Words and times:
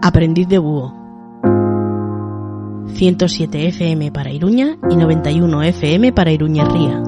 Aprendiz 0.00 0.48
de 0.48 0.58
búho. 0.58 0.94
107 2.94 3.68
FM 3.68 4.10
para 4.10 4.32
Iruña 4.32 4.78
y 4.90 4.96
91 4.96 5.62
FM 5.62 6.12
para 6.12 6.32
Iruña 6.32 6.64
Ría. 6.64 7.07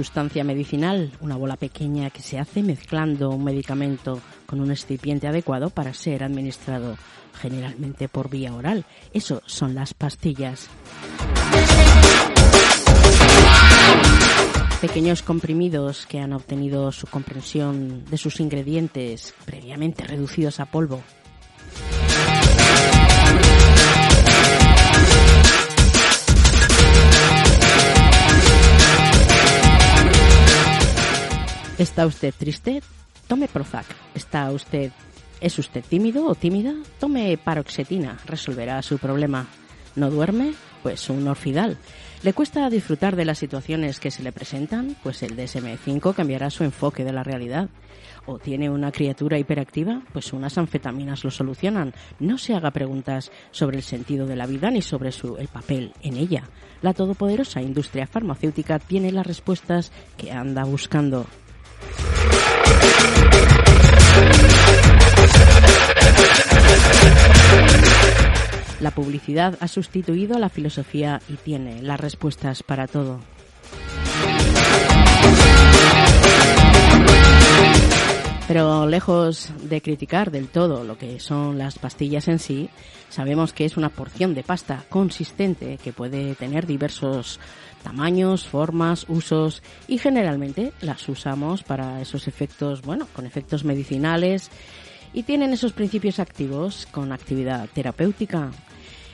Sustancia 0.00 0.44
medicinal, 0.44 1.12
una 1.20 1.36
bola 1.36 1.56
pequeña 1.56 2.08
que 2.08 2.22
se 2.22 2.38
hace 2.38 2.62
mezclando 2.62 3.28
un 3.28 3.44
medicamento 3.44 4.18
con 4.46 4.58
un 4.62 4.70
excipiente 4.70 5.28
adecuado 5.28 5.68
para 5.68 5.92
ser 5.92 6.24
administrado 6.24 6.96
generalmente 7.38 8.08
por 8.08 8.30
vía 8.30 8.54
oral. 8.54 8.86
Eso 9.12 9.42
son 9.44 9.74
las 9.74 9.92
pastillas. 9.92 10.70
Pequeños 14.80 15.20
comprimidos 15.20 16.06
que 16.06 16.18
han 16.18 16.32
obtenido 16.32 16.90
su 16.92 17.06
comprensión 17.06 18.06
de 18.06 18.16
sus 18.16 18.40
ingredientes 18.40 19.34
previamente 19.44 20.04
reducidos 20.04 20.60
a 20.60 20.64
polvo 20.64 21.02
¿Está 31.80 32.04
usted 32.04 32.34
triste? 32.36 32.82
Tome 33.26 33.48
Prozac. 33.48 33.86
¿Está 34.14 34.50
usted 34.50 34.92
¿Es 35.40 35.58
usted 35.58 35.82
tímido 35.82 36.26
o 36.26 36.34
tímida? 36.34 36.74
Tome 36.98 37.38
paroxetina, 37.38 38.18
resolverá 38.26 38.82
su 38.82 38.98
problema. 38.98 39.46
¿No 39.96 40.10
duerme? 40.10 40.52
Pues 40.82 41.08
un 41.08 41.26
orfidal. 41.26 41.78
¿Le 42.22 42.34
cuesta 42.34 42.68
disfrutar 42.68 43.16
de 43.16 43.24
las 43.24 43.38
situaciones 43.38 43.98
que 43.98 44.10
se 44.10 44.22
le 44.22 44.30
presentan? 44.30 44.94
Pues 45.02 45.22
el 45.22 45.38
DSM-5 45.38 46.14
cambiará 46.14 46.50
su 46.50 46.64
enfoque 46.64 47.02
de 47.02 47.14
la 47.14 47.22
realidad. 47.22 47.70
¿O 48.26 48.38
tiene 48.38 48.68
una 48.68 48.92
criatura 48.92 49.38
hiperactiva? 49.38 50.02
Pues 50.12 50.34
unas 50.34 50.58
anfetaminas 50.58 51.24
lo 51.24 51.30
solucionan. 51.30 51.94
No 52.18 52.36
se 52.36 52.54
haga 52.54 52.72
preguntas 52.72 53.32
sobre 53.52 53.78
el 53.78 53.82
sentido 53.82 54.26
de 54.26 54.36
la 54.36 54.44
vida 54.44 54.70
ni 54.70 54.82
sobre 54.82 55.12
su, 55.12 55.38
el 55.38 55.48
papel 55.48 55.94
en 56.02 56.18
ella. 56.18 56.44
La 56.82 56.92
todopoderosa 56.92 57.62
industria 57.62 58.06
farmacéutica 58.06 58.78
tiene 58.78 59.12
las 59.12 59.26
respuestas 59.26 59.92
que 60.18 60.30
anda 60.30 60.64
buscando. 60.64 61.24
La 68.80 68.90
publicidad 68.92 69.58
ha 69.60 69.68
sustituido 69.68 70.36
a 70.36 70.38
la 70.38 70.48
filosofía 70.48 71.20
y 71.28 71.34
tiene 71.34 71.82
las 71.82 72.00
respuestas 72.00 72.62
para 72.62 72.86
todo. 72.86 73.20
Pero 78.48 78.84
lejos 78.86 79.48
de 79.62 79.80
criticar 79.80 80.32
del 80.32 80.48
todo 80.48 80.82
lo 80.82 80.98
que 80.98 81.20
son 81.20 81.56
las 81.56 81.78
pastillas 81.78 82.26
en 82.26 82.40
sí, 82.40 82.68
sabemos 83.08 83.52
que 83.52 83.64
es 83.64 83.76
una 83.76 83.90
porción 83.90 84.34
de 84.34 84.42
pasta 84.42 84.84
consistente 84.88 85.78
que 85.78 85.92
puede 85.92 86.34
tener 86.34 86.66
diversos 86.66 87.38
tamaños, 87.82 88.46
formas, 88.46 89.06
usos 89.08 89.62
y 89.88 89.98
generalmente 89.98 90.72
las 90.80 91.08
usamos 91.08 91.62
para 91.62 92.00
esos 92.00 92.28
efectos, 92.28 92.82
bueno, 92.82 93.06
con 93.14 93.26
efectos 93.26 93.64
medicinales 93.64 94.50
y 95.12 95.24
tienen 95.24 95.52
esos 95.52 95.72
principios 95.72 96.18
activos 96.18 96.86
con 96.90 97.12
actividad 97.12 97.68
terapéutica. 97.72 98.50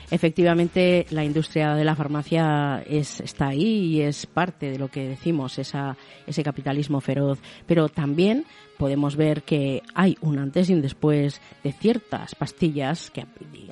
Efectivamente, 0.09 1.05
la 1.09 1.25
industria 1.25 1.75
de 1.75 1.83
la 1.83 1.95
farmacia 1.95 2.81
es, 2.87 3.19
está 3.19 3.49
ahí 3.49 3.95
y 3.95 4.01
es 4.01 4.25
parte 4.25 4.71
de 4.71 4.79
lo 4.79 4.87
que 4.87 5.05
decimos, 5.05 5.59
esa, 5.59 5.97
ese 6.25 6.43
capitalismo 6.43 7.01
feroz, 7.01 7.39
pero 7.65 7.89
también 7.89 8.45
podemos 8.77 9.17
ver 9.17 9.43
que 9.43 9.81
hay 9.93 10.17
un 10.21 10.39
antes 10.39 10.69
y 10.69 10.73
un 10.73 10.81
después 10.81 11.41
de 11.61 11.73
ciertas 11.73 12.35
pastillas 12.35 13.11
que 13.11 13.25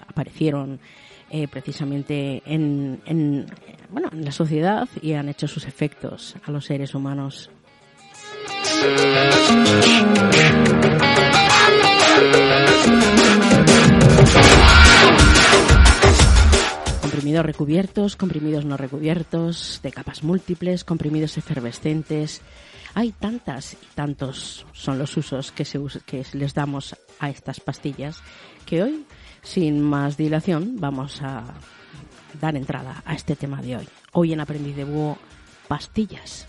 aparecieron 0.06 0.82
eh, 1.36 1.50
precisamente 1.50 2.42
en, 2.46 3.02
en, 3.06 3.46
bueno, 3.90 4.08
en 4.14 4.24
la 4.24 4.32
sociedad 4.32 4.88
y 5.02 5.12
han 5.14 5.28
hecho 5.28 5.50
sus 5.50 5.66
efectos 5.66 6.38
a 6.46 6.52
los 6.52 6.64
seres 6.64 6.96
humanos. 6.96 7.50
Comprimidos 17.02 17.46
recubiertos, 17.46 18.16
comprimidos 18.16 18.64
no 18.64 18.78
recubiertos, 18.78 19.82
de 19.84 19.92
capas 19.92 20.24
múltiples, 20.24 20.86
comprimidos 20.86 21.38
efervescentes. 21.38 22.44
Hay 22.94 23.12
tantas 23.12 23.74
y 23.74 23.88
tantos 23.94 24.66
son 24.72 24.98
los 24.98 25.18
usos 25.18 25.52
que, 25.52 25.66
se, 25.66 25.82
que 26.06 26.26
les 26.32 26.54
damos 26.54 26.96
a 27.20 27.30
estas 27.30 27.60
pastillas 27.60 28.22
que 28.66 28.84
hoy 28.84 29.06
sin 29.46 29.82
más 29.82 30.18
dilación, 30.18 30.76
vamos 30.80 31.22
a 31.22 31.44
dar 32.42 32.56
entrada 32.58 33.02
a 33.06 33.14
este 33.14 33.36
tema 33.36 33.62
de 33.62 33.78
hoy. 33.78 33.88
Hoy 34.12 34.34
en 34.34 34.42
Aprendiz 34.42 34.76
de 34.76 34.84
Búho, 34.84 35.18
pastillas. 35.68 36.48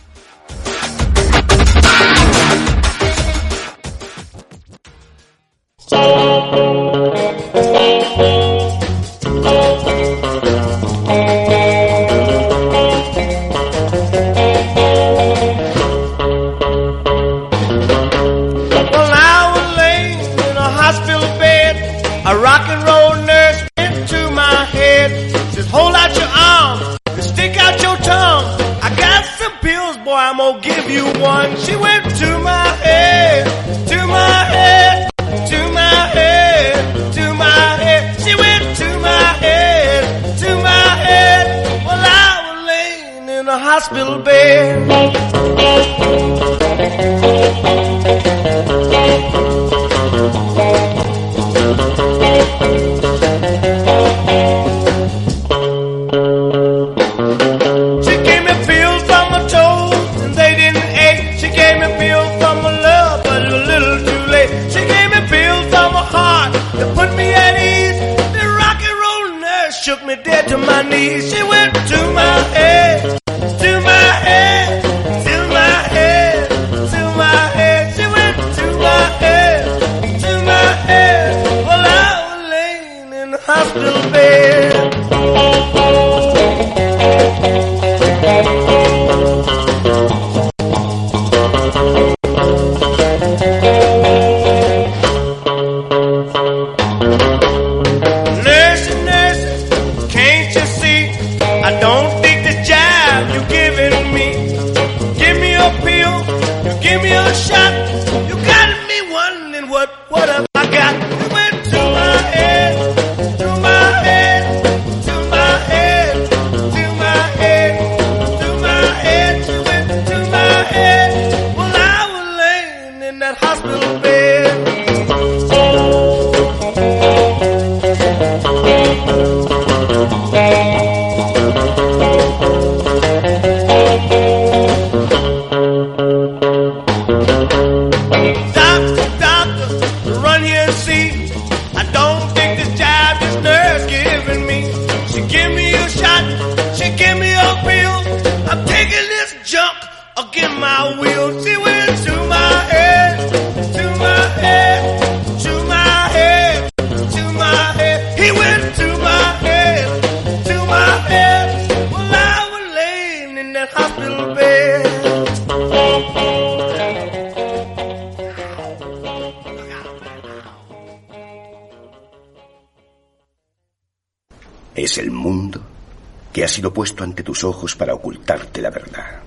Sido 176.56 176.72
puesto 176.72 177.04
ante 177.04 177.22
tus 177.22 177.44
ojos 177.44 177.76
para 177.76 177.92
ocultarte 177.92 178.62
la 178.62 178.70
verdad. 178.70 179.20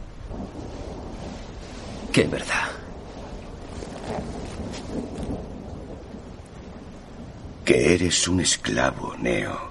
¿Qué 2.11 2.23
verdad? 2.23 2.69
Que 7.63 7.93
eres 7.93 8.27
un 8.27 8.39
esclavo, 8.39 9.15
Neo. 9.19 9.69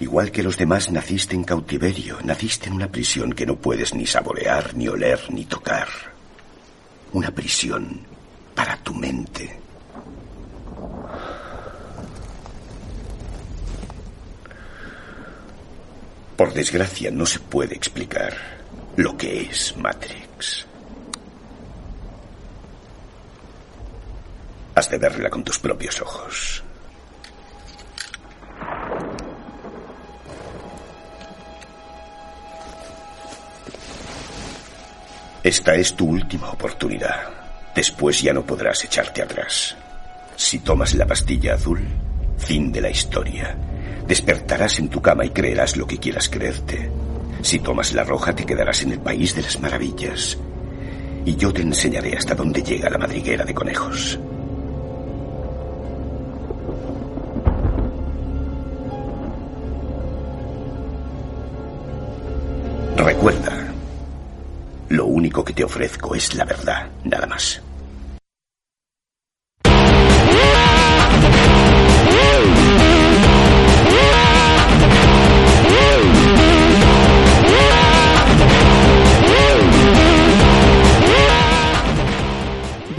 Igual 0.00 0.32
que 0.32 0.42
los 0.42 0.56
demás 0.56 0.90
naciste 0.90 1.36
en 1.36 1.44
cautiverio, 1.44 2.18
naciste 2.24 2.66
en 2.66 2.74
una 2.74 2.88
prisión 2.88 3.32
que 3.32 3.46
no 3.46 3.54
puedes 3.54 3.94
ni 3.94 4.04
saborear, 4.04 4.74
ni 4.74 4.88
oler, 4.88 5.20
ni 5.30 5.44
tocar. 5.44 5.86
Una 7.12 7.30
prisión 7.30 8.00
para 8.52 8.76
tu 8.78 8.92
mente. 8.94 9.60
Por 16.44 16.52
desgracia 16.52 17.10
no 17.10 17.24
se 17.24 17.40
puede 17.40 17.74
explicar 17.74 18.34
lo 18.96 19.16
que 19.16 19.48
es 19.48 19.74
Matrix. 19.78 20.66
Has 24.74 24.90
de 24.90 24.98
verla 24.98 25.30
con 25.30 25.42
tus 25.42 25.58
propios 25.58 26.02
ojos. 26.02 26.62
Esta 35.42 35.74
es 35.76 35.96
tu 35.96 36.10
última 36.10 36.50
oportunidad. 36.50 37.72
Después 37.74 38.20
ya 38.20 38.34
no 38.34 38.44
podrás 38.44 38.84
echarte 38.84 39.22
atrás. 39.22 39.74
Si 40.36 40.58
tomas 40.58 40.92
la 40.92 41.06
pastilla 41.06 41.54
azul, 41.54 41.80
fin 42.36 42.70
de 42.70 42.82
la 42.82 42.90
historia. 42.90 43.56
Despertarás 44.06 44.78
en 44.78 44.88
tu 44.88 45.00
cama 45.00 45.24
y 45.24 45.30
creerás 45.30 45.76
lo 45.76 45.86
que 45.86 45.98
quieras 45.98 46.28
creerte. 46.28 46.90
Si 47.42 47.58
tomas 47.58 47.92
la 47.94 48.04
roja, 48.04 48.34
te 48.34 48.44
quedarás 48.44 48.82
en 48.82 48.92
el 48.92 49.00
país 49.00 49.34
de 49.34 49.42
las 49.42 49.60
maravillas. 49.60 50.38
Y 51.24 51.36
yo 51.36 51.52
te 51.52 51.62
enseñaré 51.62 52.16
hasta 52.16 52.34
dónde 52.34 52.62
llega 52.62 52.90
la 52.90 52.98
madriguera 52.98 53.44
de 53.44 53.54
conejos. 53.54 54.18
Recuerda, 62.96 63.72
lo 64.88 65.06
único 65.06 65.44
que 65.44 65.52
te 65.52 65.64
ofrezco 65.64 66.14
es 66.14 66.34
la 66.34 66.44
verdad, 66.44 66.88
nada 67.04 67.26
más. 67.26 67.60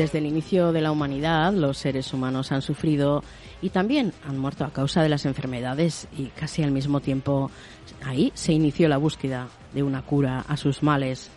Desde 0.05 0.19
el 0.19 0.27
inicio 0.27 0.71
de 0.71 0.81
la 0.81 0.91
humanidad, 0.91 1.51
los 1.51 1.79
seres 1.79 2.13
humanos 2.13 2.51
han 2.51 2.61
sufrido 2.61 3.23
y 3.59 3.71
también 3.71 4.13
han 4.23 4.37
muerto 4.37 4.63
a 4.63 4.69
causa 4.69 5.01
de 5.01 5.09
las 5.09 5.25
enfermedades 5.25 6.07
y 6.15 6.27
casi 6.27 6.61
al 6.61 6.69
mismo 6.69 6.99
tiempo 6.99 7.49
ahí 8.03 8.31
se 8.35 8.53
inició 8.53 8.87
la 8.87 8.97
búsqueda 8.97 9.47
de 9.73 9.81
una 9.81 10.03
cura 10.03 10.45
a 10.47 10.57
sus 10.57 10.83
males. 10.83 11.31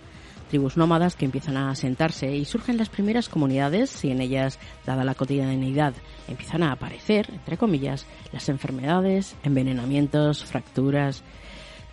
Tribus 0.51 0.77
nómadas 0.77 1.17
que 1.17 1.25
empiezan 1.25 1.57
a 1.57 1.71
asentarse 1.71 2.37
y 2.37 2.45
surgen 2.45 2.77
las 2.77 2.91
primeras 2.91 3.31
comunidades 3.31 4.05
y 4.05 4.11
en 4.11 4.21
ellas, 4.21 4.59
dada 4.85 5.03
la 5.03 5.15
cotidianidad, 5.15 5.95
empiezan 6.29 6.63
a 6.63 6.73
aparecer, 6.73 7.31
entre 7.33 7.57
comillas, 7.57 8.05
las 8.35 8.51
enfermedades, 8.51 9.35
envenenamientos, 9.45 10.45
fracturas. 10.45 11.23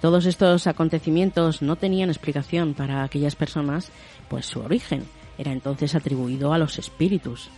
Todos 0.01 0.25
estos 0.25 0.67
acontecimientos 0.67 1.61
no 1.61 1.77
tenían 1.77 2.09
explicación 2.09 2.73
para 2.73 3.05
aquellas 3.05 3.37
personas, 3.37 3.93
pues 4.27 4.45
su 4.45 4.59
origen 4.59 5.05
era 5.37 5.51
entonces 5.51 5.95
atribuido 5.95 6.53
a 6.53 6.57
los 6.57 6.79
espíritus. 6.79 7.49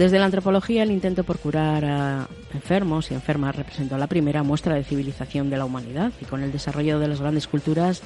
Desde 0.00 0.18
la 0.18 0.24
antropología, 0.24 0.82
el 0.82 0.92
intento 0.92 1.24
por 1.24 1.38
curar 1.38 1.84
a 1.84 2.28
enfermos 2.54 3.10
y 3.10 3.14
enfermas 3.14 3.54
representó 3.54 3.98
la 3.98 4.06
primera 4.06 4.42
muestra 4.42 4.74
de 4.74 4.82
civilización 4.82 5.50
de 5.50 5.58
la 5.58 5.66
humanidad 5.66 6.10
y 6.22 6.24
con 6.24 6.42
el 6.42 6.52
desarrollo 6.52 6.98
de 6.98 7.08
las 7.08 7.20
grandes 7.20 7.46
culturas, 7.46 8.00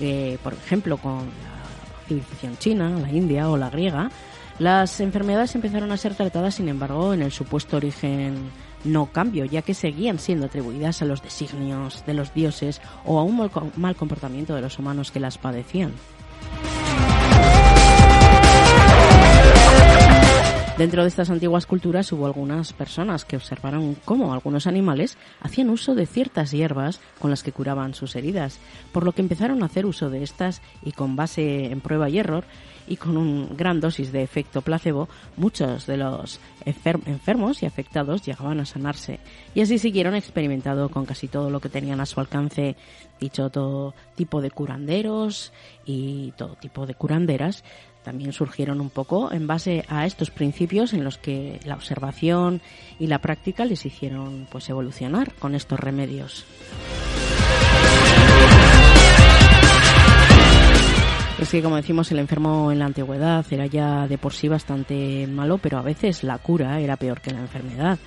eh, 0.00 0.36
por 0.42 0.54
ejemplo, 0.54 0.96
con 0.96 1.18
la 1.18 2.08
civilización 2.08 2.58
china, 2.58 2.90
la 2.90 3.12
india 3.12 3.48
o 3.50 3.56
la 3.56 3.70
griega, 3.70 4.10
las 4.58 4.98
enfermedades 4.98 5.54
empezaron 5.54 5.92
a 5.92 5.96
ser 5.96 6.16
tratadas, 6.16 6.56
sin 6.56 6.68
embargo, 6.68 7.14
en 7.14 7.22
el 7.22 7.30
supuesto 7.30 7.76
origen 7.76 8.50
no 8.84 9.06
cambio, 9.06 9.44
ya 9.44 9.62
que 9.62 9.74
seguían 9.74 10.18
siendo 10.18 10.46
atribuidas 10.46 11.02
a 11.02 11.04
los 11.04 11.22
designios 11.22 12.04
de 12.06 12.14
los 12.14 12.34
dioses 12.34 12.80
o 13.04 13.18
a 13.18 13.24
un 13.24 13.50
mal 13.76 13.96
comportamiento 13.96 14.54
de 14.54 14.62
los 14.62 14.78
humanos 14.78 15.10
que 15.10 15.20
las 15.20 15.38
padecían. 15.38 15.92
Dentro 20.78 21.02
de 21.02 21.08
estas 21.08 21.28
antiguas 21.28 21.66
culturas 21.66 22.12
hubo 22.12 22.24
algunas 22.24 22.72
personas 22.72 23.24
que 23.24 23.34
observaron 23.34 23.96
cómo 24.04 24.32
algunos 24.32 24.68
animales 24.68 25.18
hacían 25.40 25.70
uso 25.70 25.96
de 25.96 26.06
ciertas 26.06 26.52
hierbas 26.52 27.00
con 27.18 27.30
las 27.30 27.42
que 27.42 27.50
curaban 27.50 27.94
sus 27.94 28.14
heridas, 28.14 28.60
por 28.92 29.02
lo 29.02 29.10
que 29.10 29.22
empezaron 29.22 29.64
a 29.64 29.66
hacer 29.66 29.86
uso 29.86 30.08
de 30.08 30.22
estas 30.22 30.62
y 30.84 30.92
con 30.92 31.16
base 31.16 31.72
en 31.72 31.80
prueba 31.80 32.08
y 32.08 32.20
error 32.20 32.44
y 32.88 32.96
con 32.96 33.16
un 33.16 33.56
gran 33.56 33.80
dosis 33.80 34.12
de 34.12 34.22
efecto 34.22 34.62
placebo, 34.62 35.08
muchos 35.36 35.86
de 35.86 35.96
los 35.96 36.40
enfermos 36.64 37.62
y 37.62 37.66
afectados 37.66 38.24
llegaban 38.24 38.60
a 38.60 38.66
sanarse 38.66 39.20
y 39.54 39.60
así 39.60 39.78
siguieron 39.78 40.14
experimentando 40.14 40.88
con 40.88 41.06
casi 41.06 41.28
todo 41.28 41.50
lo 41.50 41.60
que 41.60 41.68
tenían 41.68 42.00
a 42.00 42.06
su 42.06 42.20
alcance, 42.20 42.76
dicho 43.20 43.50
todo 43.50 43.94
tipo 44.14 44.40
de 44.40 44.50
curanderos 44.50 45.52
y 45.84 46.32
todo 46.36 46.56
tipo 46.56 46.86
de 46.86 46.94
curanderas, 46.94 47.64
también 48.02 48.32
surgieron 48.32 48.80
un 48.80 48.90
poco 48.90 49.32
en 49.32 49.46
base 49.46 49.84
a 49.88 50.06
estos 50.06 50.30
principios 50.30 50.94
en 50.94 51.04
los 51.04 51.18
que 51.18 51.60
la 51.64 51.74
observación 51.74 52.60
y 52.98 53.06
la 53.06 53.18
práctica 53.18 53.64
les 53.64 53.84
hicieron 53.84 54.46
pues 54.50 54.68
evolucionar 54.70 55.34
con 55.34 55.54
estos 55.54 55.78
remedios. 55.78 56.46
Es 61.38 61.50
que, 61.50 61.62
como 61.62 61.76
decimos, 61.76 62.10
el 62.10 62.18
enfermo 62.18 62.72
en 62.72 62.80
la 62.80 62.86
antigüedad 62.86 63.46
era 63.50 63.66
ya 63.66 64.08
de 64.08 64.18
por 64.18 64.32
sí 64.32 64.48
bastante 64.48 65.26
malo, 65.28 65.58
pero 65.58 65.78
a 65.78 65.82
veces 65.82 66.24
la 66.24 66.38
cura 66.38 66.80
era 66.80 66.96
peor 66.96 67.20
que 67.20 67.30
la 67.30 67.38
enfermedad, 67.38 67.98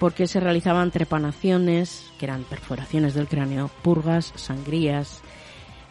porque 0.00 0.26
se 0.26 0.40
realizaban 0.40 0.90
trepanaciones, 0.90 2.10
que 2.18 2.26
eran 2.26 2.42
perforaciones 2.42 3.14
del 3.14 3.28
cráneo, 3.28 3.70
purgas, 3.82 4.32
sangrías, 4.34 5.22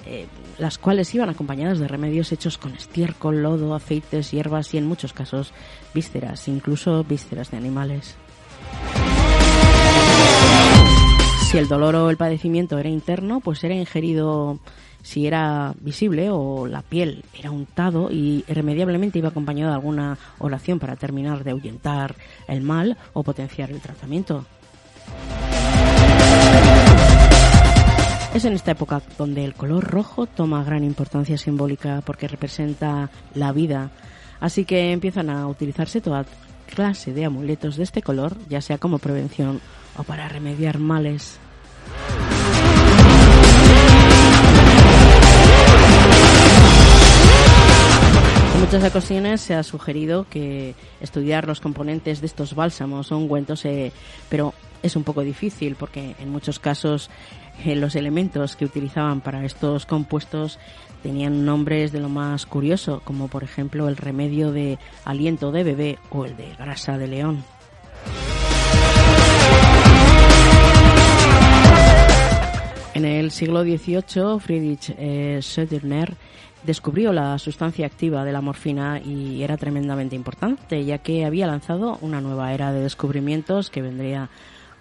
eh, 0.05 0.27
las 0.60 0.77
cuales 0.77 1.15
iban 1.15 1.29
acompañadas 1.29 1.79
de 1.79 1.88
remedios 1.88 2.34
hechos 2.34 2.58
con 2.58 2.75
estiércol, 2.75 3.41
lodo, 3.41 3.74
aceites, 3.74 4.32
hierbas 4.32 4.74
y 4.74 4.77
en 4.77 4.86
muchos 4.86 5.13
casos 5.13 5.53
vísceras, 5.94 6.48
incluso 6.50 7.05
vísceras 7.05 7.51
de 7.51 7.58
animales. 7.58 8.17
Si 11.50 11.58
el 11.58 11.70
dolor 11.70 11.96
o 11.96 12.10
el 12.10 12.17
padecimiento 12.17 12.77
era 12.77 12.89
interno, 12.89 13.39
pues 13.39 13.63
era 13.63 13.74
ingerido 13.74 14.60
si 15.05 15.27
era 15.27 15.75
visible 15.81 16.31
o 16.31 16.65
la 16.65 16.81
piel 16.81 17.24
era 17.38 17.51
untado 17.51 18.09
y 18.09 18.43
irremediablemente 18.47 19.19
iba 19.19 19.29
acompañado 19.29 19.69
de 19.69 19.75
alguna 19.75 20.17
oración 20.39 20.79
para 20.79 20.95
terminar 20.95 21.43
de 21.43 21.51
ahuyentar 21.51 22.15
el 22.47 22.62
mal 22.62 22.97
o 23.13 23.21
potenciar 23.21 23.69
el 23.69 23.81
tratamiento. 23.81 24.45
Es 28.33 28.45
en 28.45 28.53
esta 28.53 28.71
época 28.71 29.03
donde 29.15 29.45
el 29.45 29.53
color 29.53 29.83
rojo 29.83 30.25
toma 30.25 30.63
gran 30.63 30.83
importancia 30.83 31.38
simbólica 31.38 32.01
porque 32.03 32.27
representa 32.27 33.12
la 33.35 33.51
vida, 33.51 33.91
así 34.39 34.65
que 34.65 34.91
empiezan 34.91 35.29
a 35.29 35.45
utilizarse 35.47 36.01
toda 36.01 36.25
clase 36.65 37.13
de 37.13 37.25
amuletos 37.25 37.77
de 37.77 37.83
este 37.83 38.01
color, 38.01 38.35
ya 38.50 38.59
sea 38.59 38.79
como 38.79 38.97
prevención 38.97 39.62
o 39.97 40.03
para 40.03 40.27
remediar 40.27 40.79
males. 40.79 41.39
Muchas 48.65 48.84
ocasiones 48.84 49.41
se 49.41 49.53
ha 49.53 49.62
sugerido 49.62 50.25
que 50.27 50.74
estudiar 51.00 51.45
los 51.45 51.62
componentes 51.62 52.19
de 52.19 52.25
estos 52.25 52.55
bálsamos 52.55 53.12
o 53.12 53.17
ungüentos, 53.17 53.63
eh, 53.63 53.91
pero 54.27 54.55
es 54.81 54.95
un 54.95 55.03
poco 55.03 55.22
difícil 55.22 55.75
porque 55.75 56.15
en 56.19 56.29
muchos 56.31 56.57
casos 56.57 57.12
eh, 57.63 57.75
los 57.75 57.95
elementos 57.95 58.55
que 58.55 58.65
utilizaban 58.65 59.22
para 59.22 59.45
estos 59.45 59.86
compuestos 59.86 60.57
tenían 61.03 61.45
nombres 61.45 61.91
de 61.91 62.00
lo 62.00 62.10
más 62.10 62.48
curioso, 62.48 63.03
como 63.05 63.27
por 63.27 63.43
ejemplo 63.43 63.88
el 63.88 63.98
remedio 63.98 64.51
de 64.51 64.79
aliento 65.03 65.51
de 65.51 65.63
bebé 65.63 66.00
o 66.10 66.25
el 66.25 66.36
de 66.36 66.55
grasa 66.55 66.98
de 66.98 67.05
león. 67.05 67.43
En 72.95 73.05
el 73.05 73.29
siglo 73.29 73.62
XVIII, 73.62 74.39
Friedrich 74.39 74.95
eh, 74.98 75.39
Söderner 75.43 76.15
descubrió 76.65 77.13
la 77.13 77.38
sustancia 77.39 77.86
activa 77.86 78.24
de 78.24 78.31
la 78.31 78.41
morfina 78.41 79.00
y 79.00 79.43
era 79.43 79.57
tremendamente 79.57 80.15
importante, 80.15 80.84
ya 80.84 81.00
que 81.00 81.25
había 81.25 81.48
lanzado 81.48 81.98
una 82.01 82.22
nueva 82.22 82.53
era 82.53 82.72
de 82.72 82.81
descubrimientos 82.81 83.69
que 83.69 83.81
vendría 83.81 84.29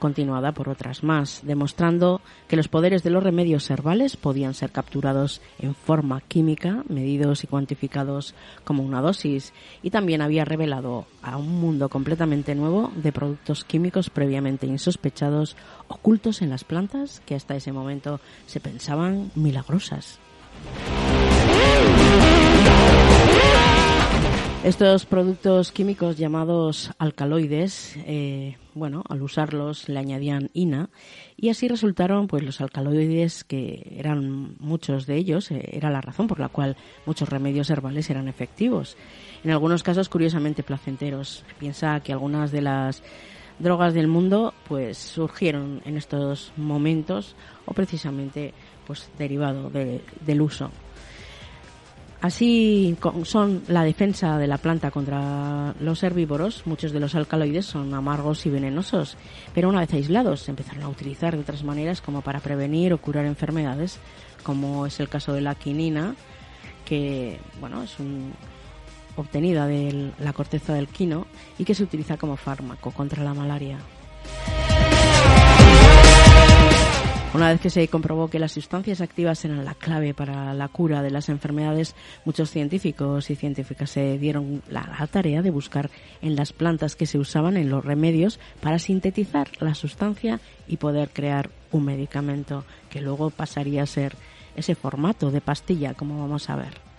continuada 0.04 0.52
por 0.52 0.68
otras 0.68 1.02
más, 1.02 1.40
demostrando 1.44 2.20
que 2.46 2.56
los 2.56 2.68
poderes 2.68 3.02
de 3.02 3.08
los 3.08 3.22
remedios 3.22 3.70
herbales 3.70 4.16
podían 4.16 4.52
ser 4.52 4.70
capturados 4.70 5.40
en 5.58 5.74
forma 5.74 6.20
química, 6.20 6.84
medidos 6.88 7.42
y 7.44 7.46
cuantificados 7.46 8.34
como 8.64 8.82
una 8.82 9.00
dosis, 9.00 9.54
y 9.82 9.90
también 9.90 10.20
había 10.20 10.44
revelado 10.44 11.06
a 11.22 11.38
un 11.38 11.58
mundo 11.58 11.88
completamente 11.88 12.54
nuevo 12.54 12.92
de 12.96 13.12
productos 13.12 13.64
químicos 13.64 14.10
previamente 14.10 14.66
insospechados, 14.66 15.56
ocultos 15.88 16.42
en 16.42 16.50
las 16.50 16.64
plantas 16.64 17.22
que 17.24 17.34
hasta 17.34 17.56
ese 17.56 17.72
momento 17.72 18.20
se 18.46 18.60
pensaban 18.60 19.30
milagrosas. 19.34 20.18
Estos 24.64 25.04
productos 25.04 25.72
químicos 25.72 26.16
llamados 26.16 26.90
alcaloides, 26.98 27.98
eh, 28.06 28.56
bueno, 28.72 29.04
al 29.10 29.20
usarlos 29.20 29.90
le 29.90 29.98
añadían 29.98 30.48
ina 30.54 30.88
y 31.36 31.50
así 31.50 31.68
resultaron 31.68 32.28
pues 32.28 32.42
los 32.42 32.62
alcaloides 32.62 33.44
que 33.44 33.94
eran 33.98 34.56
muchos 34.58 35.04
de 35.04 35.16
ellos, 35.16 35.50
eh, 35.50 35.68
era 35.72 35.90
la 35.90 36.00
razón 36.00 36.28
por 36.28 36.40
la 36.40 36.48
cual 36.48 36.78
muchos 37.04 37.28
remedios 37.28 37.68
herbales 37.68 38.08
eran 38.08 38.26
efectivos. 38.26 38.96
En 39.44 39.50
algunos 39.50 39.82
casos 39.82 40.08
curiosamente 40.08 40.62
placenteros. 40.62 41.44
Piensa 41.58 42.00
que 42.00 42.14
algunas 42.14 42.50
de 42.50 42.62
las 42.62 43.02
drogas 43.58 43.92
del 43.92 44.08
mundo 44.08 44.54
pues 44.66 44.96
surgieron 44.96 45.82
en 45.84 45.98
estos 45.98 46.54
momentos 46.56 47.36
o 47.66 47.74
precisamente 47.74 48.54
pues 48.86 49.10
derivado 49.18 49.70
del 49.70 50.40
uso 50.40 50.70
Así 52.24 52.96
son 53.24 53.64
la 53.68 53.84
defensa 53.84 54.38
de 54.38 54.46
la 54.46 54.56
planta 54.56 54.90
contra 54.90 55.74
los 55.78 56.02
herbívoros, 56.02 56.62
muchos 56.64 56.90
de 56.90 56.98
los 56.98 57.14
alcaloides 57.14 57.66
son 57.66 57.92
amargos 57.92 58.46
y 58.46 58.48
venenosos, 58.48 59.18
pero 59.52 59.68
una 59.68 59.80
vez 59.80 59.92
aislados 59.92 60.40
se 60.40 60.50
empezaron 60.50 60.84
a 60.84 60.88
utilizar 60.88 61.34
de 61.34 61.42
otras 61.42 61.62
maneras 61.64 62.00
como 62.00 62.22
para 62.22 62.40
prevenir 62.40 62.94
o 62.94 62.98
curar 62.98 63.26
enfermedades, 63.26 63.98
como 64.42 64.86
es 64.86 65.00
el 65.00 65.10
caso 65.10 65.34
de 65.34 65.42
la 65.42 65.54
quinina, 65.54 66.16
que 66.86 67.40
bueno, 67.60 67.82
es 67.82 67.94
obtenida 69.16 69.66
de 69.66 70.10
la 70.18 70.32
corteza 70.32 70.72
del 70.72 70.88
quino 70.88 71.26
y 71.58 71.66
que 71.66 71.74
se 71.74 71.82
utiliza 71.82 72.16
como 72.16 72.38
fármaco 72.38 72.90
contra 72.90 73.22
la 73.22 73.34
malaria. 73.34 73.76
Una 77.34 77.48
vez 77.48 77.60
que 77.60 77.68
se 77.68 77.88
comprobó 77.88 78.28
que 78.28 78.38
las 78.38 78.52
sustancias 78.52 79.00
activas 79.00 79.44
eran 79.44 79.64
la 79.64 79.74
clave 79.74 80.14
para 80.14 80.54
la 80.54 80.68
cura 80.68 81.02
de 81.02 81.10
las 81.10 81.28
enfermedades, 81.28 81.96
muchos 82.24 82.48
científicos 82.48 83.28
y 83.28 83.34
científicas 83.34 83.90
se 83.90 84.18
dieron 84.18 84.62
la, 84.70 84.84
tarea 85.10 85.42
de 85.42 85.50
buscar 85.50 85.90
en 86.22 86.36
las 86.36 86.52
plantas 86.52 86.94
que 86.94 87.06
se 87.06 87.18
usaban 87.18 87.56
en 87.56 87.70
los 87.70 87.84
remedios 87.84 88.38
para 88.60 88.78
sintetizar 88.78 89.48
la 89.58 89.74
sustancia 89.74 90.38
y 90.68 90.76
poder 90.76 91.10
crear 91.12 91.50
un 91.72 91.86
medicamento 91.86 92.64
que 92.88 93.00
luego 93.00 93.30
pasaría 93.30 93.82
a 93.82 93.86
ser 93.86 94.14
ese 94.54 94.76
formato 94.76 95.32
de 95.32 95.40
pastilla, 95.40 95.94
como 95.94 96.20
vamos 96.20 96.48
a 96.50 96.54
ver. 96.54 96.93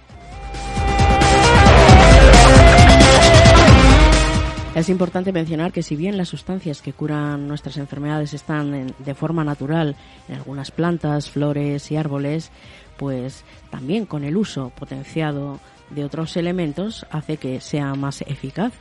Es 4.75 4.89
importante 4.89 5.31
mencionar 5.31 5.71
que 5.71 5.83
si 5.83 5.95
bien 5.95 6.17
las 6.17 6.27
sustancias 6.27 6.81
que 6.81 6.91
curan 6.91 7.47
nuestras 7.47 7.77
enfermedades 7.77 8.33
están 8.33 8.93
de 8.99 9.15
forma 9.15 9.45
natural 9.45 9.95
en 10.27 10.35
algunas 10.35 10.69
plantas, 10.69 11.29
flores 11.29 11.89
y 11.91 11.95
árboles, 11.95 12.51
pues 12.97 13.45
también 13.69 14.05
con 14.05 14.25
el 14.25 14.35
uso 14.35 14.73
potenciado 14.77 15.61
de 15.91 16.03
otros 16.03 16.35
elementos 16.35 17.05
hace 17.09 17.37
que 17.37 17.61
sea 17.61 17.95
más 17.95 18.21
eficaz. 18.23 18.73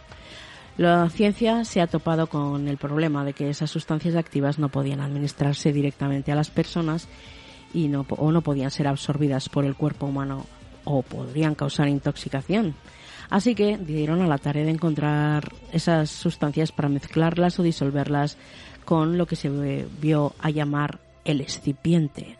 La 0.78 1.08
ciencia 1.10 1.64
se 1.64 1.80
ha 1.80 1.86
topado 1.86 2.26
con 2.26 2.66
el 2.66 2.76
problema 2.76 3.24
de 3.24 3.32
que 3.32 3.48
esas 3.48 3.70
sustancias 3.70 4.16
activas 4.16 4.58
no 4.58 4.70
podían 4.70 5.00
administrarse 5.00 5.72
directamente 5.72 6.32
a 6.32 6.34
las 6.34 6.50
personas 6.50 7.06
y 7.72 7.86
no, 7.86 8.04
o 8.08 8.32
no 8.32 8.40
podían 8.40 8.72
ser 8.72 8.88
absorbidas 8.88 9.48
por 9.48 9.64
el 9.64 9.76
cuerpo 9.76 10.06
humano 10.06 10.44
o 10.82 11.02
podrían 11.02 11.54
causar 11.54 11.86
intoxicación. 11.86 12.74
Así 13.30 13.54
que 13.54 13.78
dieron 13.78 14.22
a 14.22 14.26
la 14.26 14.38
tarea 14.38 14.64
de 14.64 14.70
encontrar 14.70 15.52
esas 15.72 16.10
sustancias 16.10 16.72
para 16.72 16.88
mezclarlas 16.88 17.58
o 17.58 17.62
disolverlas 17.62 18.36
con 18.84 19.18
lo 19.18 19.26
que 19.26 19.36
se 19.36 19.48
vio 20.00 20.34
a 20.38 20.50
llamar 20.50 21.00
el 21.24 21.40
excipiente. 21.40 22.36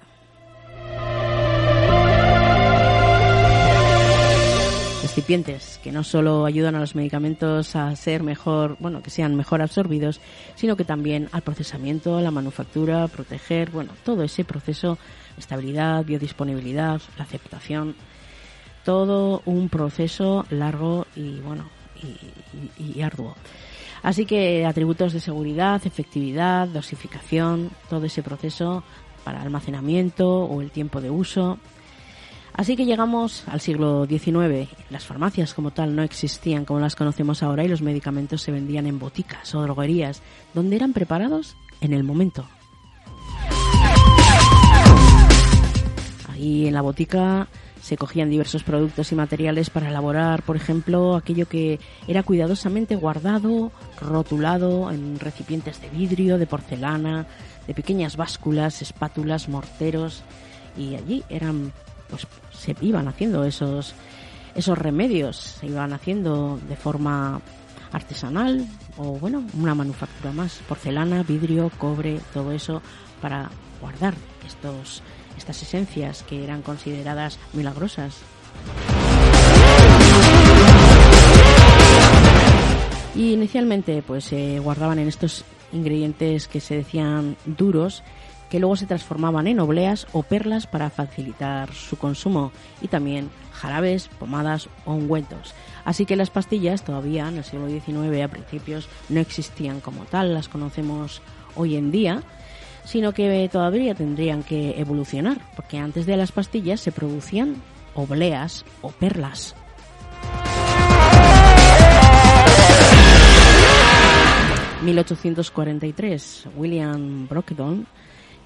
Excipientes 5.02 5.78
que 5.84 5.92
no 5.92 6.02
solo 6.02 6.44
ayudan 6.44 6.74
a 6.74 6.80
los 6.80 6.96
medicamentos 6.96 7.76
a 7.76 7.94
ser 7.94 8.22
mejor, 8.24 8.76
bueno, 8.80 9.00
que 9.00 9.10
sean 9.10 9.36
mejor 9.36 9.62
absorbidos, 9.62 10.20
sino 10.56 10.76
que 10.76 10.84
también 10.84 11.28
al 11.30 11.42
procesamiento, 11.42 12.20
la 12.20 12.32
manufactura, 12.32 13.06
proteger, 13.06 13.70
bueno, 13.70 13.92
todo 14.02 14.24
ese 14.24 14.44
proceso, 14.44 14.98
estabilidad, 15.38 16.04
biodisponibilidad, 16.04 17.00
la 17.16 17.24
aceptación, 17.24 17.94
todo 18.84 19.42
un 19.46 19.68
proceso 19.68 20.46
largo 20.50 21.06
y 21.16 21.40
bueno 21.40 21.64
y, 22.78 23.00
arduo. 23.00 23.34
Así 24.02 24.26
que 24.26 24.66
atributos 24.66 25.12
de 25.12 25.20
seguridad, 25.20 25.80
efectividad, 25.84 26.68
dosificación, 26.68 27.70
todo 27.88 28.04
ese 28.04 28.22
proceso 28.22 28.84
para 29.24 29.40
almacenamiento 29.40 30.44
o 30.44 30.60
el 30.60 30.70
tiempo 30.70 31.00
de 31.00 31.10
uso. 31.10 31.58
Así 32.52 32.76
que 32.76 32.84
llegamos 32.84 33.44
al 33.48 33.60
siglo 33.60 34.06
XIX. 34.06 34.68
Las 34.90 35.06
farmacias 35.06 35.54
como 35.54 35.70
tal 35.70 35.96
no 35.96 36.02
existían 36.02 36.64
como 36.64 36.80
las 36.80 36.94
conocemos 36.94 37.42
ahora 37.42 37.64
y 37.64 37.68
los 37.68 37.82
medicamentos 37.82 38.42
se 38.42 38.52
vendían 38.52 38.86
en 38.86 38.98
boticas 38.98 39.54
o 39.54 39.62
droguerías, 39.62 40.22
donde 40.52 40.76
eran 40.76 40.92
preparados 40.92 41.56
en 41.80 41.94
el 41.94 42.04
momento. 42.04 42.46
Ahí 46.30 46.68
en 46.68 46.74
la 46.74 46.82
botica 46.82 47.48
se 47.84 47.98
cogían 47.98 48.30
diversos 48.30 48.62
productos 48.62 49.12
y 49.12 49.14
materiales 49.14 49.68
para 49.68 49.90
elaborar, 49.90 50.42
por 50.42 50.56
ejemplo, 50.56 51.16
aquello 51.16 51.46
que 51.46 51.78
era 52.08 52.22
cuidadosamente 52.22 52.96
guardado, 52.96 53.72
rotulado 54.00 54.90
en 54.90 55.20
recipientes 55.20 55.82
de 55.82 55.90
vidrio, 55.90 56.38
de 56.38 56.46
porcelana, 56.46 57.26
de 57.66 57.74
pequeñas 57.74 58.16
básculas, 58.16 58.80
espátulas, 58.80 59.50
morteros, 59.50 60.22
y 60.78 60.94
allí 60.94 61.24
eran 61.28 61.72
pues 62.08 62.26
se 62.54 62.74
iban 62.80 63.06
haciendo 63.06 63.44
esos 63.44 63.94
esos 64.54 64.78
remedios, 64.78 65.36
se 65.36 65.66
iban 65.66 65.92
haciendo 65.92 66.58
de 66.66 66.76
forma 66.76 67.42
artesanal 67.92 68.66
o 68.96 69.18
bueno, 69.18 69.44
una 69.60 69.74
manufactura 69.74 70.32
más, 70.32 70.58
porcelana, 70.66 71.22
vidrio, 71.22 71.70
cobre, 71.76 72.18
todo 72.32 72.50
eso 72.52 72.80
para 73.20 73.50
guardar 73.82 74.14
estos 74.46 75.02
estas 75.36 75.62
esencias 75.62 76.22
que 76.22 76.44
eran 76.44 76.62
consideradas 76.62 77.38
milagrosas. 77.52 78.16
Y 83.14 83.32
inicialmente 83.32 84.02
pues 84.02 84.24
se 84.24 84.58
guardaban 84.58 84.98
en 84.98 85.08
estos 85.08 85.44
ingredientes 85.72 86.48
que 86.48 86.60
se 86.60 86.76
decían 86.76 87.36
duros 87.46 88.02
que 88.50 88.60
luego 88.60 88.76
se 88.76 88.86
transformaban 88.86 89.46
en 89.46 89.58
obleas 89.58 90.06
o 90.12 90.22
perlas 90.22 90.66
para 90.66 90.90
facilitar 90.90 91.72
su 91.72 91.96
consumo 91.96 92.52
y 92.80 92.88
también 92.88 93.30
jarabes, 93.52 94.08
pomadas 94.18 94.68
o 94.84 94.94
ungüentos. 94.94 95.54
Así 95.84 96.06
que 96.06 96.16
las 96.16 96.30
pastillas 96.30 96.84
todavía 96.84 97.28
en 97.28 97.38
el 97.38 97.44
siglo 97.44 97.68
XIX 97.68 98.22
a 98.22 98.28
principios 98.28 98.88
no 99.08 99.18
existían 99.20 99.80
como 99.80 100.04
tal, 100.04 100.34
las 100.34 100.48
conocemos 100.48 101.20
hoy 101.56 101.76
en 101.76 101.90
día, 101.90 102.22
sino 102.84 103.12
que 103.12 103.48
todavía 103.50 103.94
tendrían 103.94 104.42
que 104.42 104.78
evolucionar, 104.80 105.38
porque 105.56 105.78
antes 105.78 106.06
de 106.06 106.16
las 106.16 106.32
pastillas 106.32 106.80
se 106.80 106.92
producían 106.92 107.56
obleas 107.94 108.64
o 108.82 108.90
perlas. 108.90 109.54
1843, 114.84 116.48
William 116.56 117.26
Brockdon, 117.26 117.86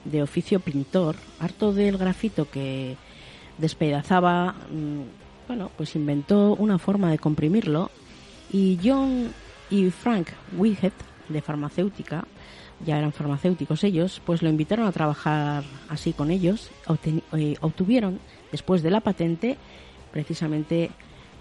de 0.05 0.23
oficio 0.23 0.61
pintor, 0.61 1.17
harto 1.41 1.73
del 1.73 1.99
grafito 1.99 2.49
que 2.49 2.97
despedazaba, 3.59 4.55
mm, 4.71 5.49
bueno, 5.49 5.71
pues 5.77 5.97
inventó 5.97 6.55
una 6.55 6.79
forma 6.79 7.11
de 7.11 7.19
comprimirlo 7.19 7.91
y 8.53 8.79
John 8.83 9.33
y 9.69 9.91
Frank 9.91 10.29
Whitehead, 10.57 10.93
de 11.29 11.43
farmacéutica, 11.43 12.25
ya 12.85 12.99
eran 12.99 13.13
farmacéuticos 13.13 13.85
ellos, 13.85 14.23
pues 14.25 14.43
lo 14.43 14.49
invitaron 14.49 14.87
a 14.87 14.93
trabajar 14.93 15.65
así 15.89 16.13
con 16.13 16.31
ellos, 16.31 16.71
eh, 17.33 17.57
obtuvieron 17.61 18.21
después 18.53 18.83
de 18.83 18.91
la 18.91 19.01
patente 19.01 19.57
precisamente 20.13 20.91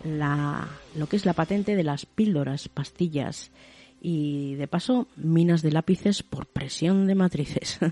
la, 0.03 0.67
lo 0.95 1.07
que 1.07 1.15
es 1.15 1.25
la 1.25 1.33
patente 1.33 1.75
de 1.75 1.83
las 1.83 2.05
píldoras, 2.05 2.69
pastillas 2.69 3.51
y 4.01 4.55
de 4.55 4.67
paso 4.67 5.07
minas 5.15 5.61
de 5.61 5.71
lápices 5.71 6.23
por 6.23 6.47
presión 6.47 7.07
de 7.07 7.15
matrices. 7.15 7.79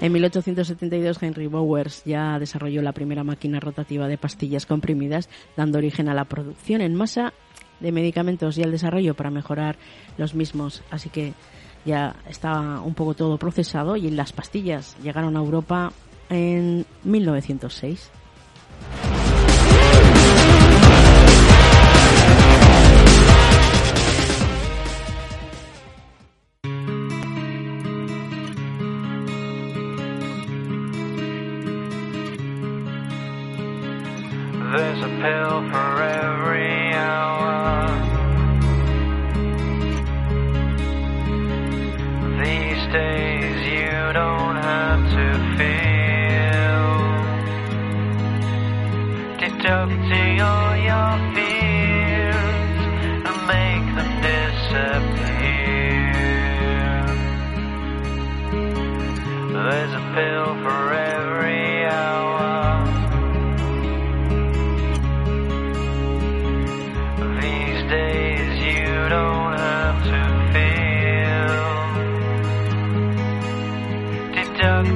En 0.00 0.12
1872 0.12 1.22
Henry 1.22 1.46
Bowers 1.46 2.04
ya 2.06 2.38
desarrolló 2.38 2.80
la 2.80 2.92
primera 2.92 3.22
máquina 3.22 3.60
rotativa 3.60 4.08
de 4.08 4.16
pastillas 4.16 4.64
comprimidas, 4.64 5.28
dando 5.58 5.76
origen 5.76 6.08
a 6.08 6.14
la 6.14 6.24
producción 6.24 6.80
en 6.80 6.94
masa 6.94 7.34
de 7.80 7.92
medicamentos 7.92 8.56
y 8.58 8.62
al 8.62 8.70
desarrollo 8.70 9.14
para 9.14 9.30
mejorar 9.30 9.76
los 10.16 10.34
mismos. 10.34 10.82
Así 10.90 11.08
que 11.08 11.32
ya 11.84 12.16
estaba 12.28 12.80
un 12.82 12.94
poco 12.94 13.14
todo 13.14 13.38
procesado 13.38 13.96
y 13.96 14.10
las 14.10 14.32
pastillas 14.32 14.96
llegaron 15.02 15.36
a 15.36 15.40
Europa 15.40 15.92
en 16.28 16.86
1906. 17.04 18.10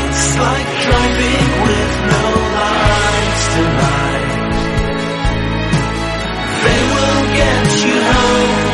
It's 0.00 0.26
like 0.38 0.70
driving 0.84 1.48
with 1.66 1.94
no 2.10 2.24
lights 2.58 3.44
tonight. 3.54 4.26
They 6.64 6.80
will 6.94 7.22
get 7.38 7.66
you 7.86 7.98
home. 8.12 8.66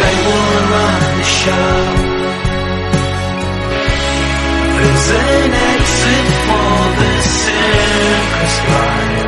They 0.00 0.16
run 0.74 1.02
the 1.18 1.28
show. 1.38 1.78
There's 4.76 5.08
an 5.10 5.52
exit 5.70 6.26
for 6.46 6.74
the 6.98 7.12
circus 7.22 8.56
line 8.70 9.19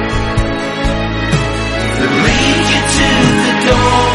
the 3.46 3.54
door 3.66 4.14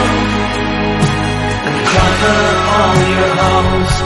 and 1.68 1.78
cover 1.94 2.40
all 2.76 2.98
your 3.16 3.32
holes 3.42 3.97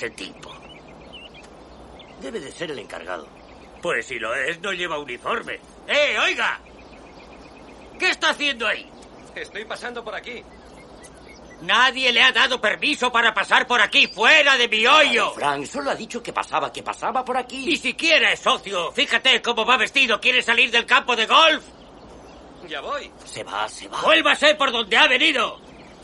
ese 0.00 0.10
tipo? 0.10 0.50
Debe 2.22 2.40
de 2.40 2.50
ser 2.50 2.70
el 2.70 2.78
encargado. 2.78 3.28
Pues 3.82 4.06
si 4.06 4.18
lo 4.18 4.34
es, 4.34 4.58
no 4.60 4.72
lleva 4.72 4.98
uniforme. 4.98 5.60
¡Eh, 5.86 6.16
oiga! 6.18 6.58
¿Qué 7.98 8.08
está 8.10 8.30
haciendo 8.30 8.66
ahí? 8.66 8.88
Estoy 9.34 9.66
pasando 9.66 10.02
por 10.02 10.14
aquí. 10.14 10.42
Nadie 11.62 12.10
le 12.12 12.22
ha 12.22 12.32
dado 12.32 12.58
permiso 12.58 13.12
para 13.12 13.34
pasar 13.34 13.66
por 13.66 13.82
aquí, 13.82 14.06
fuera 14.06 14.56
de 14.56 14.68
mi 14.68 14.86
hoyo. 14.86 15.32
Frank 15.32 15.66
solo 15.66 15.90
ha 15.90 15.94
dicho 15.94 16.22
que 16.22 16.32
pasaba, 16.32 16.72
que 16.72 16.82
pasaba 16.82 17.22
por 17.22 17.36
aquí. 17.36 17.66
Ni 17.66 17.76
siquiera 17.76 18.32
es 18.32 18.40
socio. 18.40 18.92
Fíjate 18.92 19.42
cómo 19.42 19.66
va 19.66 19.76
vestido. 19.76 20.18
¿Quiere 20.18 20.40
salir 20.40 20.70
del 20.70 20.86
campo 20.86 21.14
de 21.14 21.26
golf? 21.26 21.62
Ya 22.66 22.80
voy. 22.80 23.10
Se 23.26 23.44
va, 23.44 23.68
se 23.68 23.86
va. 23.88 24.00
Vuélvase 24.00 24.54
por 24.54 24.72
donde 24.72 24.96
ha 24.96 25.06
venido. 25.06 25.60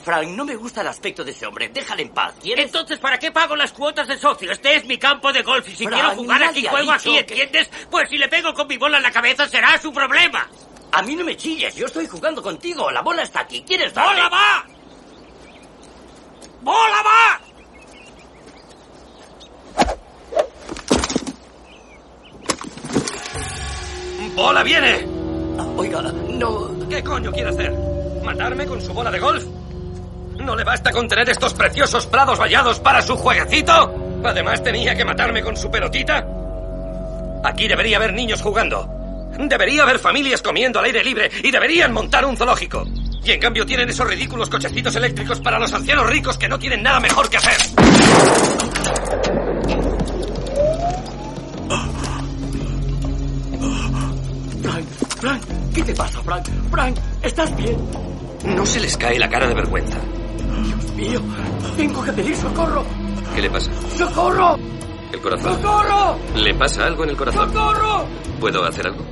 Frank, 0.07 0.29
no 0.29 0.45
me 0.45 0.55
gusta 0.55 0.83
el 0.83 0.87
aspecto 0.87 1.25
de 1.25 1.33
ese 1.33 1.47
hombre. 1.47 1.69
Déjale 1.69 2.03
en 2.03 2.11
paz. 2.11 2.33
¿Quieres? 2.41 2.67
Entonces, 2.67 2.97
¿para 3.01 3.19
qué 3.19 3.33
pago 3.33 3.57
las 3.57 3.73
cuotas 3.73 4.07
de 4.07 4.17
socio? 4.17 4.53
Este 4.53 4.77
es 4.77 4.85
mi 4.87 4.99
campo 4.99 5.33
de 5.33 5.43
golf 5.43 5.69
y 5.69 5.75
si 5.75 5.83
Frank, 5.85 5.95
quiero 6.01 6.15
jugar 6.15 6.45
aquí, 6.45 6.65
juego 6.65 6.93
aquí, 6.93 7.11
que- 7.13 7.19
¿entiendes? 7.19 7.69
Pues 7.91 8.09
si 8.09 8.17
le 8.17 8.29
pego 8.29 8.55
con 8.55 8.69
mi 8.69 8.77
bola 8.77 8.99
en 8.99 9.03
la 9.03 9.11
cabeza 9.11 9.49
será 9.49 9.77
su 9.83 9.93
problema. 9.93 10.49
A 10.93 11.03
mí 11.03 11.17
no 11.17 11.25
me 11.25 11.37
chilles. 11.37 11.75
Yo 11.75 11.87
estoy 11.87 12.07
jugando 12.07 12.41
contigo. 12.41 12.89
La 12.93 13.03
bola 13.03 13.23
está 13.25 13.41
aquí. 13.41 13.65
¿Quieres 13.67 13.93
darle? 13.93 14.23
¡Bola 14.23 14.29
va! 14.29 14.67
¡Bola 16.63 17.03
va! 17.03 17.41
¡Bola 24.35 24.63
viene! 24.63 25.07
Ah, 25.59 25.67
Oiga, 25.77 26.03
no... 26.03 26.89
¿Qué 26.89 27.03
coño 27.03 27.33
quiere 27.33 27.51
hacer? 27.51 27.73
¿Matarme 28.23 28.67
con 28.67 28.81
su 28.81 28.93
bola 28.93 29.11
de 29.11 29.19
golf? 29.19 29.45
¿No 30.39 30.55
le 30.55 30.65
basta 30.65 30.93
con 30.93 31.09
tener 31.09 31.29
estos 31.29 31.55
preciosos 31.55 32.07
prados 32.07 32.39
vallados 32.39 32.81
para 32.81 33.03
su 33.03 33.17
jueguecito? 33.17 34.21
Además 34.25 34.63
tenía 34.63 34.95
que 34.95 35.05
matarme 35.05 35.43
con 35.43 35.57
su 35.57 35.71
pelotita. 35.71 36.27
Aquí 37.45 37.69
debería 37.69 37.97
haber 37.97 38.13
niños 38.13 38.43
jugando. 38.43 38.89
Debería 39.39 39.83
haber 39.83 39.99
familias 39.99 40.43
comiendo 40.43 40.79
al 40.79 40.87
aire 40.87 41.05
libre 41.05 41.31
y 41.43 41.51
deberían 41.51 41.93
montar 41.93 42.25
un 42.25 42.37
zoológico. 42.37 42.85
Y 43.25 43.33
en 43.33 43.41
cambio 43.41 43.67
tienen 43.67 43.89
esos 43.89 44.09
ridículos 44.09 44.49
cochecitos 44.49 44.95
eléctricos 44.97 45.41
para 45.41 45.59
los 45.59 45.73
ancianos 45.73 46.09
ricos 46.09 46.39
que 46.39 46.49
no 46.49 46.59
tienen 46.59 46.83
nada 46.83 47.01
mejor 47.01 47.29
que 47.29 47.37
hacer. 47.37 47.57
Frank, 54.63 54.87
Frank, 55.21 55.43
¿qué 55.75 55.83
te 55.83 55.95
pasa, 55.95 56.23
Frank? 56.23 56.47
Frank, 56.71 56.97
¿estás 57.23 57.57
bien? 57.57 57.77
No 58.45 58.65
se 58.65 58.81
les 58.81 58.97
cae 58.97 59.19
la 59.19 59.29
cara 59.29 59.49
de 59.49 59.55
vergüenza. 59.55 59.99
Mío, 60.97 61.21
tengo 61.77 62.03
que 62.03 62.13
pedir 62.13 62.35
socorro. 62.37 62.85
¿Qué 63.35 63.43
le 63.43 63.51
pasa? 63.51 63.71
¡Socorro! 63.97 64.59
¿El 65.13 65.21
corazón? 65.21 65.61
¡Socorro! 65.61 66.17
¿Le 66.37 66.55
pasa 66.55 66.87
algo 66.87 67.05
en 67.05 67.11
el 67.11 67.17
corazón? 67.17 67.53
¡Socorro! 67.53 68.07
¿Puedo 68.41 68.65
hacer 68.65 68.87
algo? 68.87 69.05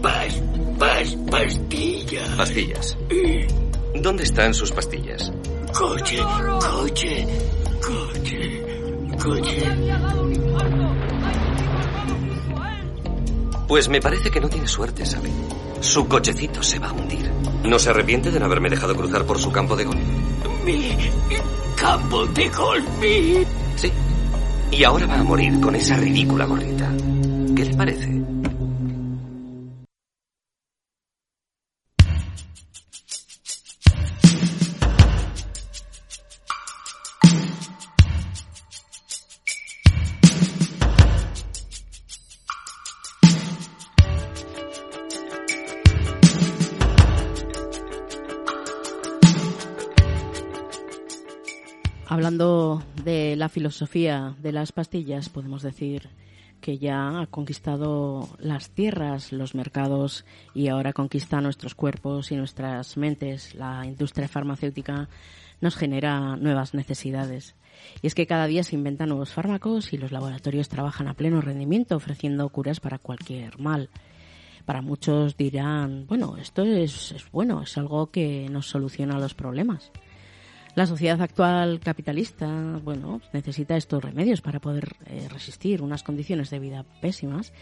Pas, 0.00 0.42
pas, 0.78 1.16
pastillas. 1.30 2.28
Pastillas. 2.30 2.96
¿Dónde 3.94 4.24
están 4.24 4.54
sus 4.54 4.72
pastillas? 4.72 5.30
Coche, 5.72 6.18
coche, 6.60 7.26
coche, 7.82 8.64
coche. 9.22 9.62
Pues 13.68 13.88
me 13.88 14.00
parece 14.00 14.30
que 14.30 14.40
no 14.40 14.48
tiene 14.48 14.68
suerte, 14.68 15.04
¿sabe? 15.04 15.30
Su 15.80 16.06
cochecito 16.06 16.62
se 16.62 16.78
va 16.78 16.88
a 16.88 16.92
hundir. 16.92 17.30
¿No 17.64 17.78
se 17.78 17.90
arrepiente 17.90 18.30
de 18.30 18.38
no 18.38 18.46
haberme 18.46 18.70
dejado 18.70 18.94
cruzar 18.94 19.24
por 19.24 19.38
su 19.38 19.50
campo 19.52 19.74
de 19.76 19.84
golf? 19.84 20.00
Mi 20.64 20.96
campo 21.76 22.24
de 22.26 22.48
golf, 22.48 22.84
mi... 22.98 23.44
Sí. 23.76 23.92
Y 24.70 24.84
ahora 24.84 25.06
va 25.06 25.20
a 25.20 25.22
morir 25.22 25.60
con 25.60 25.74
esa 25.74 25.96
ridícula 25.96 26.46
gorrita. 26.46 26.90
¿Qué 27.54 27.64
le 27.66 27.74
parece? 27.74 28.23
La 53.44 53.50
filosofía 53.50 54.34
de 54.40 54.52
las 54.52 54.72
pastillas, 54.72 55.28
podemos 55.28 55.62
decir 55.62 56.08
que 56.62 56.78
ya 56.78 57.20
ha 57.20 57.26
conquistado 57.26 58.26
las 58.38 58.70
tierras, 58.70 59.32
los 59.32 59.54
mercados 59.54 60.24
y 60.54 60.68
ahora 60.68 60.94
conquista 60.94 61.42
nuestros 61.42 61.74
cuerpos 61.74 62.32
y 62.32 62.36
nuestras 62.36 62.96
mentes. 62.96 63.54
La 63.54 63.84
industria 63.84 64.28
farmacéutica 64.28 65.10
nos 65.60 65.76
genera 65.76 66.36
nuevas 66.36 66.72
necesidades. 66.72 67.54
Y 68.00 68.06
es 68.06 68.14
que 68.14 68.26
cada 68.26 68.46
día 68.46 68.64
se 68.64 68.76
inventan 68.76 69.10
nuevos 69.10 69.34
fármacos 69.34 69.92
y 69.92 69.98
los 69.98 70.10
laboratorios 70.10 70.70
trabajan 70.70 71.06
a 71.08 71.12
pleno 71.12 71.42
rendimiento 71.42 71.96
ofreciendo 71.96 72.48
curas 72.48 72.80
para 72.80 72.98
cualquier 72.98 73.58
mal. 73.58 73.90
Para 74.64 74.80
muchos 74.80 75.36
dirán, 75.36 76.06
bueno, 76.06 76.38
esto 76.38 76.62
es, 76.62 77.12
es 77.12 77.30
bueno, 77.30 77.60
es 77.60 77.76
algo 77.76 78.06
que 78.06 78.48
nos 78.50 78.68
soluciona 78.68 79.18
los 79.18 79.34
problemas. 79.34 79.92
La 80.74 80.86
sociedad 80.86 81.22
actual 81.22 81.78
capitalista, 81.78 82.48
bueno, 82.82 83.20
necesita 83.32 83.76
estos 83.76 84.02
remedios 84.02 84.40
para 84.40 84.58
poder 84.58 84.96
eh, 85.06 85.28
resistir 85.30 85.80
unas 85.80 86.02
condiciones 86.02 86.50
de 86.50 86.58
vida 86.58 86.84
pésimas, 87.00 87.52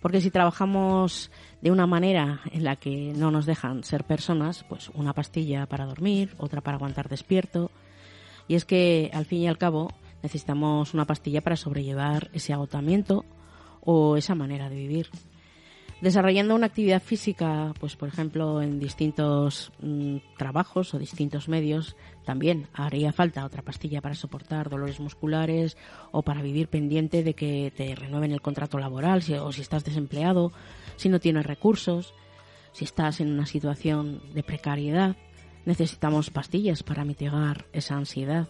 porque 0.00 0.20
si 0.20 0.30
trabajamos 0.30 1.32
de 1.62 1.72
una 1.72 1.88
manera 1.88 2.42
en 2.52 2.62
la 2.62 2.76
que 2.76 3.12
no 3.16 3.32
nos 3.32 3.44
dejan 3.44 3.82
ser 3.82 4.04
personas, 4.04 4.64
pues 4.68 4.88
una 4.94 5.14
pastilla 5.14 5.66
para 5.66 5.84
dormir, 5.84 6.36
otra 6.38 6.60
para 6.60 6.76
aguantar 6.76 7.08
despierto, 7.08 7.72
y 8.46 8.54
es 8.54 8.64
que 8.64 9.10
al 9.12 9.24
fin 9.24 9.40
y 9.40 9.48
al 9.48 9.58
cabo 9.58 9.92
necesitamos 10.22 10.94
una 10.94 11.06
pastilla 11.06 11.40
para 11.40 11.56
sobrellevar 11.56 12.30
ese 12.34 12.52
agotamiento 12.52 13.24
o 13.80 14.16
esa 14.16 14.36
manera 14.36 14.68
de 14.68 14.76
vivir 14.76 15.10
desarrollando 16.00 16.54
una 16.54 16.66
actividad 16.66 17.02
física, 17.02 17.74
pues 17.78 17.96
por 17.96 18.08
ejemplo 18.08 18.62
en 18.62 18.78
distintos 18.78 19.72
mm, 19.80 20.16
trabajos 20.38 20.94
o 20.94 20.98
distintos 20.98 21.48
medios, 21.48 21.96
también 22.24 22.68
haría 22.72 23.12
falta 23.12 23.44
otra 23.44 23.62
pastilla 23.62 24.00
para 24.00 24.14
soportar 24.14 24.70
dolores 24.70 25.00
musculares 25.00 25.76
o 26.12 26.22
para 26.22 26.42
vivir 26.42 26.68
pendiente 26.68 27.22
de 27.22 27.34
que 27.34 27.72
te 27.76 27.94
renueven 27.94 28.32
el 28.32 28.40
contrato 28.40 28.78
laboral 28.78 29.22
o 29.42 29.52
si 29.52 29.60
estás 29.60 29.84
desempleado, 29.84 30.52
si 30.96 31.08
no 31.08 31.20
tienes 31.20 31.46
recursos, 31.46 32.14
si 32.72 32.84
estás 32.84 33.20
en 33.20 33.30
una 33.30 33.46
situación 33.46 34.20
de 34.34 34.42
precariedad. 34.42 35.16
Necesitamos 35.66 36.30
pastillas 36.30 36.82
para 36.82 37.04
mitigar 37.04 37.66
esa 37.72 37.96
ansiedad 37.96 38.48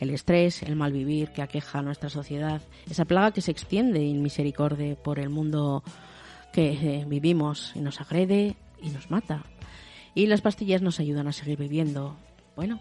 el 0.00 0.10
estrés, 0.10 0.62
el 0.62 0.76
mal 0.76 0.92
vivir 0.92 1.30
que 1.30 1.42
aqueja 1.42 1.78
a 1.78 1.82
nuestra 1.82 2.10
sociedad, 2.10 2.60
esa 2.90 3.04
plaga 3.04 3.30
que 3.30 3.40
se 3.40 3.50
extiende 3.50 4.00
en 4.00 4.22
misericordia 4.22 4.96
por 4.96 5.18
el 5.18 5.28
mundo 5.28 5.82
que 6.52 6.72
eh, 6.72 7.04
vivimos 7.06 7.72
y 7.74 7.80
nos 7.80 8.00
agrede 8.00 8.56
y 8.82 8.90
nos 8.90 9.10
mata. 9.10 9.44
Y 10.14 10.26
las 10.26 10.40
pastillas 10.40 10.82
nos 10.82 11.00
ayudan 11.00 11.28
a 11.28 11.32
seguir 11.32 11.58
viviendo, 11.58 12.16
bueno, 12.54 12.80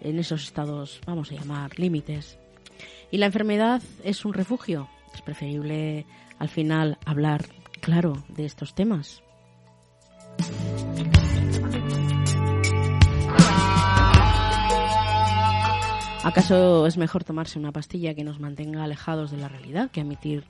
en 0.00 0.18
esos 0.18 0.44
estados, 0.44 1.00
vamos 1.06 1.30
a 1.32 1.34
llamar, 1.34 1.78
límites. 1.78 2.38
Y 3.10 3.18
la 3.18 3.26
enfermedad 3.26 3.82
es 4.04 4.24
un 4.24 4.32
refugio. 4.32 4.88
Es 5.12 5.22
preferible 5.22 6.06
al 6.38 6.48
final 6.48 6.98
hablar 7.04 7.46
claro 7.80 8.24
de 8.28 8.44
estos 8.44 8.74
temas. 8.74 9.22
¿Acaso 16.22 16.86
es 16.86 16.98
mejor 16.98 17.24
tomarse 17.24 17.58
una 17.58 17.72
pastilla 17.72 18.14
que 18.14 18.24
nos 18.24 18.40
mantenga 18.40 18.84
alejados 18.84 19.30
de 19.30 19.38
la 19.38 19.48
realidad 19.48 19.90
que 19.90 20.02
admitir 20.02 20.44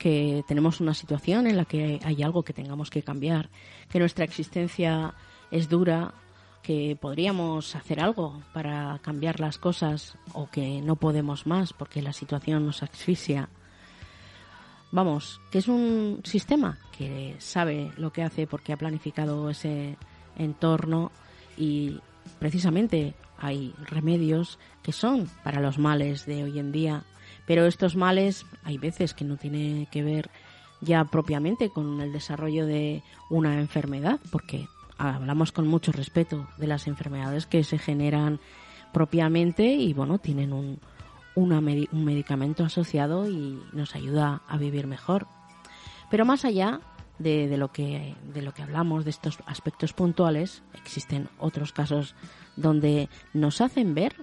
que 0.00 0.42
tenemos 0.48 0.80
una 0.80 0.94
situación 0.94 1.46
en 1.46 1.58
la 1.58 1.66
que 1.66 2.00
hay 2.02 2.22
algo 2.22 2.42
que 2.42 2.54
tengamos 2.54 2.88
que 2.88 3.02
cambiar, 3.02 3.50
que 3.90 3.98
nuestra 3.98 4.24
existencia 4.24 5.12
es 5.50 5.68
dura, 5.68 6.14
que 6.62 6.96
podríamos 6.98 7.76
hacer 7.76 8.00
algo 8.00 8.42
para 8.54 8.98
cambiar 9.02 9.40
las 9.40 9.58
cosas 9.58 10.16
o 10.32 10.48
que 10.48 10.80
no 10.80 10.96
podemos 10.96 11.46
más 11.46 11.74
porque 11.74 12.00
la 12.00 12.14
situación 12.14 12.64
nos 12.64 12.82
asfixia? 12.82 13.50
Vamos, 14.90 15.38
que 15.50 15.58
es 15.58 15.68
un 15.68 16.22
sistema 16.24 16.78
que 16.96 17.36
sabe 17.38 17.92
lo 17.98 18.10
que 18.10 18.22
hace 18.22 18.46
porque 18.46 18.72
ha 18.72 18.78
planificado 18.78 19.50
ese 19.50 19.98
entorno 20.38 21.12
y 21.58 22.00
precisamente 22.38 23.14
hay 23.36 23.74
remedios 23.86 24.58
que 24.82 24.92
son 24.92 25.28
para 25.44 25.60
los 25.60 25.78
males 25.78 26.24
de 26.24 26.44
hoy 26.44 26.58
en 26.58 26.72
día, 26.72 27.04
pero 27.50 27.66
estos 27.66 27.96
males 27.96 28.46
hay 28.62 28.78
veces 28.78 29.12
que 29.12 29.24
no 29.24 29.36
tiene 29.36 29.88
que 29.90 30.04
ver 30.04 30.30
ya 30.80 31.04
propiamente 31.04 31.68
con 31.68 32.00
el 32.00 32.12
desarrollo 32.12 32.64
de 32.64 33.02
una 33.28 33.58
enfermedad, 33.58 34.20
porque 34.30 34.68
hablamos 34.98 35.50
con 35.50 35.66
mucho 35.66 35.90
respeto 35.90 36.46
de 36.58 36.68
las 36.68 36.86
enfermedades 36.86 37.46
que 37.46 37.64
se 37.64 37.76
generan 37.76 38.38
propiamente 38.92 39.64
y 39.64 39.92
bueno, 39.94 40.18
tienen 40.20 40.52
un, 40.52 40.78
una 41.34 41.58
un 41.58 42.04
medicamento 42.04 42.62
asociado 42.62 43.28
y 43.28 43.60
nos 43.72 43.96
ayuda 43.96 44.42
a 44.46 44.56
vivir 44.56 44.86
mejor. 44.86 45.26
Pero 46.08 46.24
más 46.24 46.44
allá 46.44 46.80
de, 47.18 47.48
de 47.48 47.56
lo 47.56 47.72
que, 47.72 48.14
de 48.32 48.42
lo 48.42 48.54
que 48.54 48.62
hablamos, 48.62 49.04
de 49.04 49.10
estos 49.10 49.38
aspectos 49.46 49.92
puntuales, 49.92 50.62
existen 50.74 51.28
otros 51.40 51.72
casos 51.72 52.14
donde 52.54 53.08
nos 53.34 53.60
hacen 53.60 53.92
ver 53.96 54.14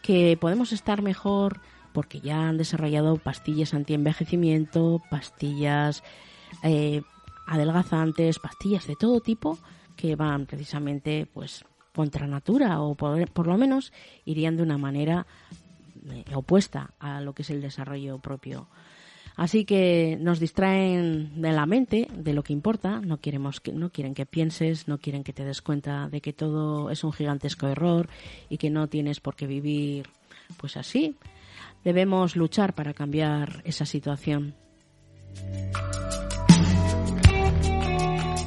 que 0.00 0.38
podemos 0.40 0.72
estar 0.72 1.02
mejor 1.02 1.60
porque 1.92 2.20
ya 2.20 2.48
han 2.48 2.56
desarrollado 2.56 3.16
pastillas 3.16 3.74
antienvejecimiento, 3.74 5.02
pastillas 5.10 6.02
eh, 6.62 7.02
adelgazantes, 7.46 8.38
pastillas 8.38 8.86
de 8.86 8.96
todo 8.96 9.20
tipo 9.20 9.58
que 9.96 10.16
van 10.16 10.46
precisamente 10.46 11.26
pues 11.32 11.64
contra 11.94 12.26
natura 12.26 12.80
o 12.80 12.94
por, 12.94 13.46
lo 13.46 13.58
menos 13.58 13.92
irían 14.24 14.56
de 14.56 14.62
una 14.62 14.78
manera 14.78 15.26
eh, 16.10 16.24
opuesta 16.34 16.94
a 16.98 17.20
lo 17.20 17.34
que 17.34 17.42
es 17.42 17.50
el 17.50 17.60
desarrollo 17.60 18.18
propio. 18.18 18.68
Así 19.36 19.64
que 19.64 20.18
nos 20.20 20.38
distraen 20.38 21.40
de 21.40 21.52
la 21.52 21.64
mente, 21.64 22.08
de 22.12 22.34
lo 22.34 22.42
que 22.42 22.52
importa, 22.52 23.00
no 23.00 23.20
queremos 23.20 23.60
que, 23.60 23.72
no 23.72 23.90
quieren 23.90 24.14
que 24.14 24.26
pienses, 24.26 24.86
no 24.86 24.98
quieren 24.98 25.24
que 25.24 25.32
te 25.32 25.44
des 25.44 25.62
cuenta 25.62 26.08
de 26.08 26.20
que 26.20 26.32
todo 26.32 26.90
es 26.90 27.04
un 27.04 27.12
gigantesco 27.12 27.66
error 27.66 28.08
y 28.48 28.58
que 28.58 28.70
no 28.70 28.88
tienes 28.88 29.20
por 29.20 29.36
qué 29.36 29.46
vivir 29.46 30.08
pues 30.58 30.76
así. 30.76 31.16
Debemos 31.84 32.36
luchar 32.36 32.74
para 32.74 32.94
cambiar 32.94 33.62
esa 33.64 33.86
situación. 33.86 34.54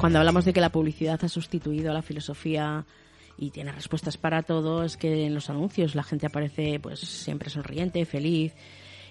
Cuando 0.00 0.18
hablamos 0.18 0.44
de 0.44 0.52
que 0.52 0.60
la 0.60 0.70
publicidad 0.70 1.24
ha 1.24 1.28
sustituido 1.28 1.90
a 1.90 1.94
la 1.94 2.02
filosofía 2.02 2.84
y 3.38 3.50
tiene 3.50 3.72
respuestas 3.72 4.16
para 4.16 4.42
todo, 4.42 4.84
es 4.84 4.96
que 4.96 5.26
en 5.26 5.34
los 5.34 5.48
anuncios 5.48 5.94
la 5.94 6.02
gente 6.02 6.26
aparece 6.26 6.78
pues 6.78 7.00
siempre 7.00 7.48
sonriente, 7.48 8.04
feliz 8.04 8.52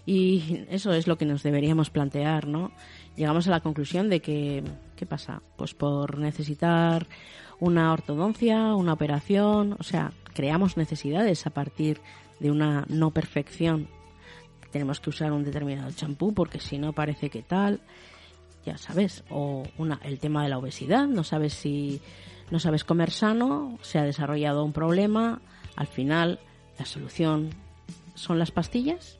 y 0.05 0.65
eso 0.69 0.93
es 0.93 1.07
lo 1.07 1.17
que 1.17 1.25
nos 1.25 1.43
deberíamos 1.43 1.89
plantear, 1.89 2.47
¿no? 2.47 2.71
Llegamos 3.15 3.47
a 3.47 3.51
la 3.51 3.61
conclusión 3.61 4.09
de 4.09 4.19
que 4.21 4.63
¿qué 4.95 5.05
pasa? 5.05 5.41
Pues 5.57 5.73
por 5.73 6.19
necesitar 6.19 7.07
una 7.59 7.91
ortodoncia, 7.91 8.75
una 8.75 8.93
operación, 8.93 9.75
o 9.79 9.83
sea, 9.83 10.11
creamos 10.33 10.77
necesidades 10.77 11.47
a 11.47 11.49
partir 11.49 12.01
de 12.39 12.51
una 12.51 12.85
no 12.87 13.11
perfección. 13.11 13.87
Tenemos 14.73 14.99
que 14.99 15.11
usar 15.11 15.31
un 15.31 15.43
determinado 15.45 15.91
champú 15.91 16.33
porque 16.33 16.59
si 16.59 16.79
no 16.79 16.91
parece 16.91 17.29
que 17.29 17.43
tal 17.43 17.79
ya 18.65 18.77
sabes, 18.77 19.23
o 19.29 19.63
una, 19.77 19.99
el 20.03 20.19
tema 20.19 20.43
de 20.43 20.49
la 20.49 20.57
obesidad, 20.57 21.05
no 21.07 21.23
sabes 21.23 21.53
si 21.53 22.01
no 22.49 22.59
sabes 22.59 22.83
comer 22.83 23.11
sano, 23.11 23.77
se 23.81 23.99
ha 23.99 24.03
desarrollado 24.03 24.63
un 24.63 24.73
problema, 24.73 25.41
al 25.75 25.87
final 25.87 26.39
la 26.79 26.85
solución 26.85 27.51
son 28.15 28.39
las 28.39 28.51
pastillas. 28.51 29.17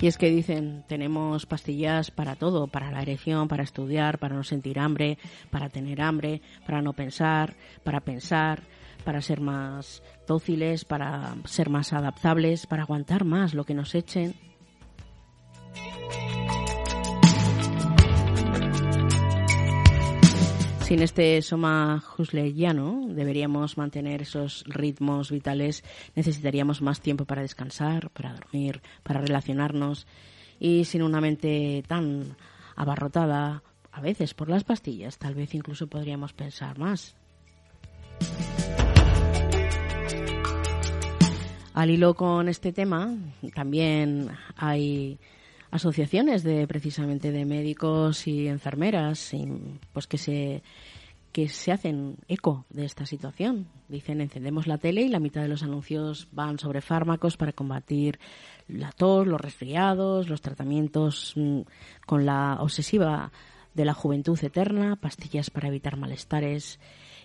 Y 0.00 0.06
es 0.06 0.16
que 0.16 0.30
dicen, 0.30 0.82
tenemos 0.88 1.44
pastillas 1.44 2.10
para 2.10 2.34
todo, 2.34 2.68
para 2.68 2.90
la 2.90 3.02
erección, 3.02 3.48
para 3.48 3.62
estudiar, 3.62 4.18
para 4.18 4.34
no 4.34 4.44
sentir 4.44 4.78
hambre, 4.78 5.18
para 5.50 5.68
tener 5.68 6.00
hambre, 6.00 6.40
para 6.64 6.80
no 6.80 6.94
pensar, 6.94 7.54
para 7.84 8.00
pensar, 8.00 8.62
para 9.04 9.20
ser 9.20 9.42
más 9.42 10.02
dóciles, 10.26 10.86
para 10.86 11.34
ser 11.44 11.68
más 11.68 11.92
adaptables, 11.92 12.66
para 12.66 12.84
aguantar 12.84 13.24
más 13.24 13.52
lo 13.52 13.64
que 13.64 13.74
nos 13.74 13.94
echen. 13.94 14.34
Sin 20.90 21.02
este 21.02 21.40
soma 21.40 22.02
husleriano 22.18 23.06
deberíamos 23.10 23.78
mantener 23.78 24.22
esos 24.22 24.64
ritmos 24.66 25.30
vitales, 25.30 25.84
necesitaríamos 26.16 26.82
más 26.82 27.00
tiempo 27.00 27.26
para 27.26 27.42
descansar, 27.42 28.10
para 28.10 28.34
dormir, 28.34 28.82
para 29.04 29.20
relacionarnos 29.20 30.08
y 30.58 30.84
sin 30.86 31.02
una 31.02 31.20
mente 31.20 31.84
tan 31.86 32.36
abarrotada 32.74 33.62
a 33.92 34.00
veces 34.00 34.34
por 34.34 34.48
las 34.48 34.64
pastillas, 34.64 35.16
tal 35.16 35.36
vez 35.36 35.54
incluso 35.54 35.86
podríamos 35.86 36.32
pensar 36.32 36.76
más. 36.76 37.14
Al 41.72 41.90
hilo 41.90 42.14
con 42.14 42.48
este 42.48 42.72
tema, 42.72 43.14
también 43.54 44.28
hay 44.56 45.20
asociaciones 45.70 46.42
de 46.42 46.66
precisamente 46.66 47.32
de 47.32 47.44
médicos 47.44 48.26
y 48.26 48.48
enfermeras 48.48 49.32
y, 49.34 49.46
pues 49.92 50.06
que 50.06 50.18
se 50.18 50.62
que 51.32 51.48
se 51.48 51.70
hacen 51.70 52.16
eco 52.28 52.64
de 52.70 52.84
esta 52.84 53.06
situación. 53.06 53.68
Dicen 53.88 54.20
encendemos 54.20 54.66
la 54.66 54.78
tele 54.78 55.02
y 55.02 55.08
la 55.08 55.20
mitad 55.20 55.42
de 55.42 55.48
los 55.48 55.62
anuncios 55.62 56.28
van 56.32 56.58
sobre 56.58 56.80
fármacos 56.80 57.36
para 57.36 57.52
combatir 57.52 58.18
la 58.66 58.90
tos, 58.92 59.26
los 59.26 59.40
resfriados, 59.40 60.28
los 60.28 60.40
tratamientos 60.40 61.34
mm, 61.36 61.60
con 62.06 62.26
la 62.26 62.58
obsesiva 62.60 63.30
de 63.74 63.84
la 63.84 63.94
juventud 63.94 64.38
eterna, 64.42 64.96
pastillas 64.96 65.50
para 65.50 65.68
evitar 65.68 65.96
malestares. 65.96 66.80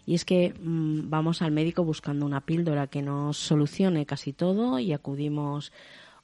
Y 0.06 0.14
es 0.14 0.24
que 0.24 0.54
mmm, 0.60 1.10
vamos 1.10 1.42
al 1.42 1.52
médico 1.52 1.84
buscando 1.84 2.26
una 2.26 2.42
píldora 2.42 2.88
que 2.88 3.02
nos 3.02 3.38
solucione 3.38 4.06
casi 4.06 4.34
todo 4.34 4.78
y 4.78 4.94
acudimos 4.94 5.72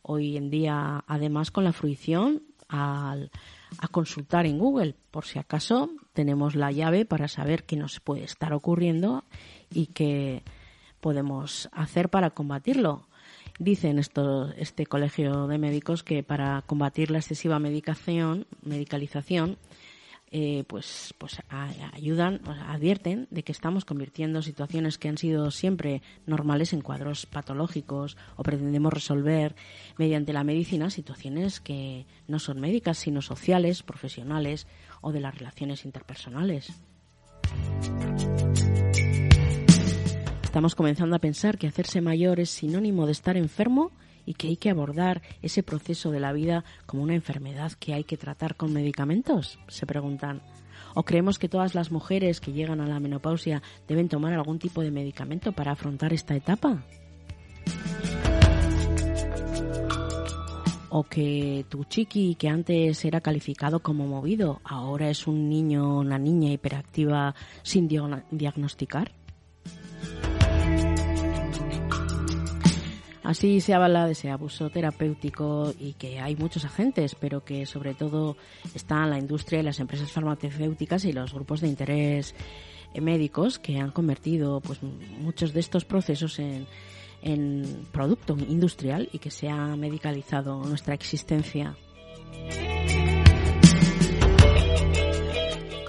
hoy 0.02 0.38
en 0.38 0.50
día 0.50 1.04
además 1.08 1.52
con 1.52 1.64
la 1.64 1.74
fruición 1.74 2.44
al, 2.68 3.32
a 3.78 3.88
consultar 3.88 4.46
en 4.46 4.58
Google 4.58 4.96
por 5.12 5.26
si 5.26 5.40
acaso 5.40 5.90
tenemos 6.14 6.56
la 6.56 6.72
llave 6.72 7.06
para 7.06 7.28
saber 7.28 7.64
qué 7.64 7.76
nos 7.76 8.00
puede 8.00 8.24
estar 8.24 8.54
ocurriendo 8.54 9.24
y 9.70 9.88
qué 9.88 10.44
podemos 11.00 11.70
hacer 11.72 12.10
para 12.10 12.30
combatirlo. 12.30 13.08
Dicen 13.60 14.00
esto, 14.00 14.52
este 14.54 14.86
colegio 14.86 15.48
de 15.48 15.58
médicos 15.58 16.04
que 16.04 16.24
para 16.24 16.62
combatir 16.64 17.12
la 17.12 17.20
excesiva 17.20 17.60
medicación, 17.60 18.48
medicalización, 18.64 19.58
eh, 20.34 20.64
pues, 20.66 21.14
pues 21.18 21.42
ayudan, 21.92 22.40
advierten 22.48 23.28
de 23.32 23.44
que 23.44 23.52
estamos 23.52 23.84
convirtiendo 23.84 24.42
situaciones 24.42 24.98
que 24.98 25.10
han 25.10 25.18
sido 25.18 25.52
siempre 25.52 26.02
normales 26.26 26.72
en 26.72 26.80
cuadros 26.80 27.26
patológicos 27.26 28.16
o 28.38 28.44
pretendemos 28.44 28.94
resolver 28.94 29.56
mediante 29.98 30.32
la 30.32 30.46
medicina 30.46 30.90
situaciones 30.90 31.60
que 31.60 32.06
no 32.30 32.40
son 32.40 32.62
médicas 32.62 32.98
sino 32.98 33.22
sociales, 33.22 33.84
profesionales 33.84 34.68
o 35.02 35.12
de 35.12 35.20
las 35.20 35.38
relaciones 35.38 35.84
interpersonales. 35.84 36.72
Estamos 40.44 40.76
comenzando 40.76 41.18
a 41.18 41.20
pensar 41.20 41.58
que 41.58 41.68
hacerse 41.68 42.00
mayor 42.00 42.40
es 42.40 42.50
sinónimo 42.50 43.06
de 43.06 43.12
estar 43.12 43.36
enfermo 43.36 43.92
y 44.26 44.34
que 44.36 44.48
hay 44.48 44.58
que 44.58 44.70
abordar 44.70 45.22
ese 45.42 45.64
proceso 45.64 46.12
de 46.12 46.20
la 46.20 46.34
vida 46.34 46.64
como 46.86 47.04
una 47.04 47.16
enfermedad 47.16 47.72
que 47.74 47.94
hay 47.94 48.04
que 48.04 48.18
tratar 48.18 48.56
con 48.56 48.74
medicamentos? 48.74 49.60
Se 49.68 49.86
preguntan. 49.86 50.42
¿O 50.94 51.04
creemos 51.04 51.40
que 51.40 51.50
todas 51.50 51.76
las 51.76 51.92
mujeres 51.92 52.42
que 52.42 52.52
llegan 52.52 52.82
a 52.82 52.88
la 52.88 53.00
menopausia 53.00 53.62
deben 53.88 54.10
tomar 54.10 54.34
algún 54.34 54.60
tipo 54.60 54.82
de 54.82 54.92
medicamento 54.92 55.52
para 55.52 55.72
afrontar 55.72 56.14
esta 56.14 56.36
etapa? 56.36 56.84
¿O 60.90 61.04
que 61.04 61.66
tu 61.70 61.86
chiqui, 61.86 62.36
que 62.36 62.50
antes 62.50 63.06
era 63.06 63.22
calificado 63.22 63.80
como 63.80 64.08
movido, 64.08 64.60
ahora 64.66 65.10
es 65.10 65.26
un 65.26 65.48
niño 65.48 65.96
o 65.96 66.02
una 66.02 66.20
niña 66.20 66.52
hiperactiva 66.52 67.34
sin 67.64 67.88
diagnosticar? 67.88 69.12
Así 73.24 73.62
se 73.62 73.74
habla 73.74 74.08
de 74.08 74.14
ese 74.14 74.32
abuso 74.32 74.70
terapéutico 74.70 75.74
y 75.80 75.94
que 75.94 76.20
hay 76.20 76.36
muchos 76.36 76.66
agentes, 76.66 77.16
pero 77.16 77.44
que 77.44 77.66
sobre 77.68 77.94
todo 77.94 78.36
están 78.74 79.12
la 79.12 79.20
industria 79.20 79.60
y 79.60 79.64
las 79.64 79.80
empresas 79.80 80.12
farmacéuticas 80.12 81.06
y 81.06 81.14
los 81.14 81.34
grupos 81.34 81.62
de 81.62 81.68
interés 81.68 82.34
médicos 83.00 83.60
que 83.60 83.80
han 83.80 83.92
convertido 83.92 84.60
pues 84.60 84.82
muchos 84.84 85.54
de 85.54 85.60
estos 85.60 85.86
procesos 85.86 86.40
en, 86.40 86.68
en 87.22 87.88
producto 87.92 88.36
industrial 88.38 89.08
y 89.12 89.20
que 89.20 89.32
se 89.32 89.50
ha 89.50 89.76
medicalizado 89.76 90.64
nuestra 90.64 90.94
existencia. 90.94 91.76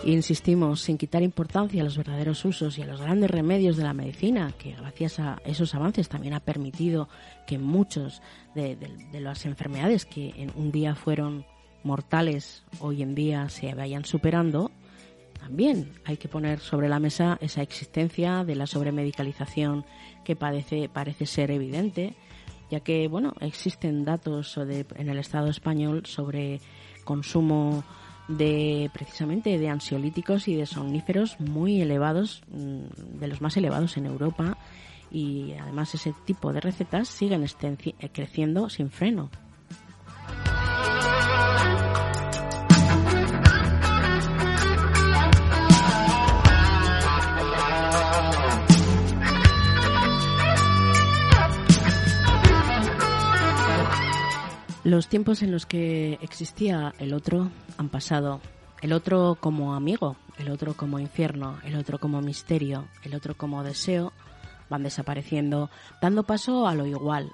Insistimos, 0.05 0.81
sin 0.81 0.99
quitar 0.99 1.23
importancia 1.23 1.81
a 1.81 1.85
los 1.85 1.97
verdaderos 1.97 2.45
usos 2.45 2.77
y 2.77 2.83
a 2.83 2.87
los 2.87 3.01
grandes 3.01 3.31
remedios 3.31 3.77
de 3.77 3.85
la 3.85 3.95
medicina, 3.95 4.53
que 4.59 4.73
gracias 4.73 5.21
a 5.21 5.41
esos 5.45 5.77
avances 5.77 6.09
también 6.09 6.35
ha 6.35 6.41
permitido 6.41 7.09
que 7.47 7.57
muchos 7.59 8.21
de, 8.57 8.77
las 9.13 9.47
enfermedades 9.47 10.05
que 10.05 10.31
en 10.37 10.51
un 10.57 10.73
día 10.73 10.97
fueron 10.97 11.47
mortales 11.85 12.65
hoy 12.81 13.03
en 13.03 13.15
día 13.15 13.49
se 13.49 13.75
vayan 13.75 14.05
superando, 14.05 14.73
también 15.39 15.93
hay 16.05 16.17
que 16.17 16.29
poner 16.29 16.59
sobre 16.59 16.89
la 16.89 16.99
mesa 16.99 17.39
esa 17.41 17.63
existencia 17.63 18.43
de 18.43 18.57
la 18.57 18.67
sobremedicalización 18.67 19.85
que 20.25 20.35
parece, 20.35 20.89
parece 20.89 21.27
ser 21.27 21.53
evidente, 21.53 22.15
ya 22.73 22.81
que 22.81 23.07
bueno 23.07 23.35
existen 23.41 24.05
datos 24.05 24.57
en 24.57 25.09
el 25.09 25.19
Estado 25.19 25.49
español 25.49 26.07
sobre 26.07 26.61
consumo 27.05 27.85
de 28.29 28.91
precisamente 28.93 29.59
de 29.59 29.69
ansiolíticos 29.69 30.49
y 30.49 30.57
de 30.57 30.67
somníferos 30.67 31.39
muy 31.41 31.81
elevados, 31.81 32.43
mm, 32.51 33.19
de 33.19 33.27
los 33.27 33.41
más 33.41 33.57
elevados 33.57 33.97
en 33.97 34.07
Europa 34.07 34.57
y 35.11 35.53
además 35.61 35.95
ese 35.95 36.15
tipo 36.25 36.53
de 36.53 36.61
recetas 36.61 37.09
siguen 37.09 37.45
eh, 37.45 38.09
creciendo 38.13 38.71
sin 38.71 38.91
freno. 38.91 39.31
Los 54.85 55.07
tiempos 55.07 55.43
en 55.43 55.53
los 55.53 55.65
que 55.65 56.19
existía 56.23 56.93
el 56.99 57.15
otro 57.15 57.51
han 57.77 57.89
pasado. 57.89 58.41
El 58.81 58.93
otro 58.93 59.39
como 59.39 59.75
amigo, 59.75 60.17
el 60.39 60.51
otro 60.51 60.75
como 60.75 60.99
infierno, 60.99 61.59
el 61.63 61.77
otro 61.77 61.99
como 61.99 62.21
misterio, 62.21 62.89
el 63.05 63.15
otro 63.15 63.37
como 63.37 63.63
deseo, 63.63 64.13
van 64.69 64.83
desapareciendo, 64.83 65.71
dando 66.01 66.25
paso 66.25 66.67
a 66.67 66.75
lo 66.75 66.85
igual. 66.87 67.31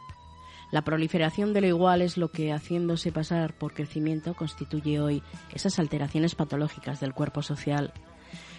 La 0.70 0.82
proliferación 0.82 1.54
de 1.54 1.62
lo 1.62 1.68
igual 1.68 2.02
es 2.02 2.18
lo 2.18 2.28
que, 2.28 2.52
haciéndose 2.52 3.12
pasar 3.12 3.54
por 3.54 3.72
crecimiento, 3.72 4.34
constituye 4.34 5.00
hoy 5.00 5.22
esas 5.54 5.78
alteraciones 5.78 6.34
patológicas 6.34 7.00
del 7.00 7.14
cuerpo 7.14 7.40
social. 7.40 7.94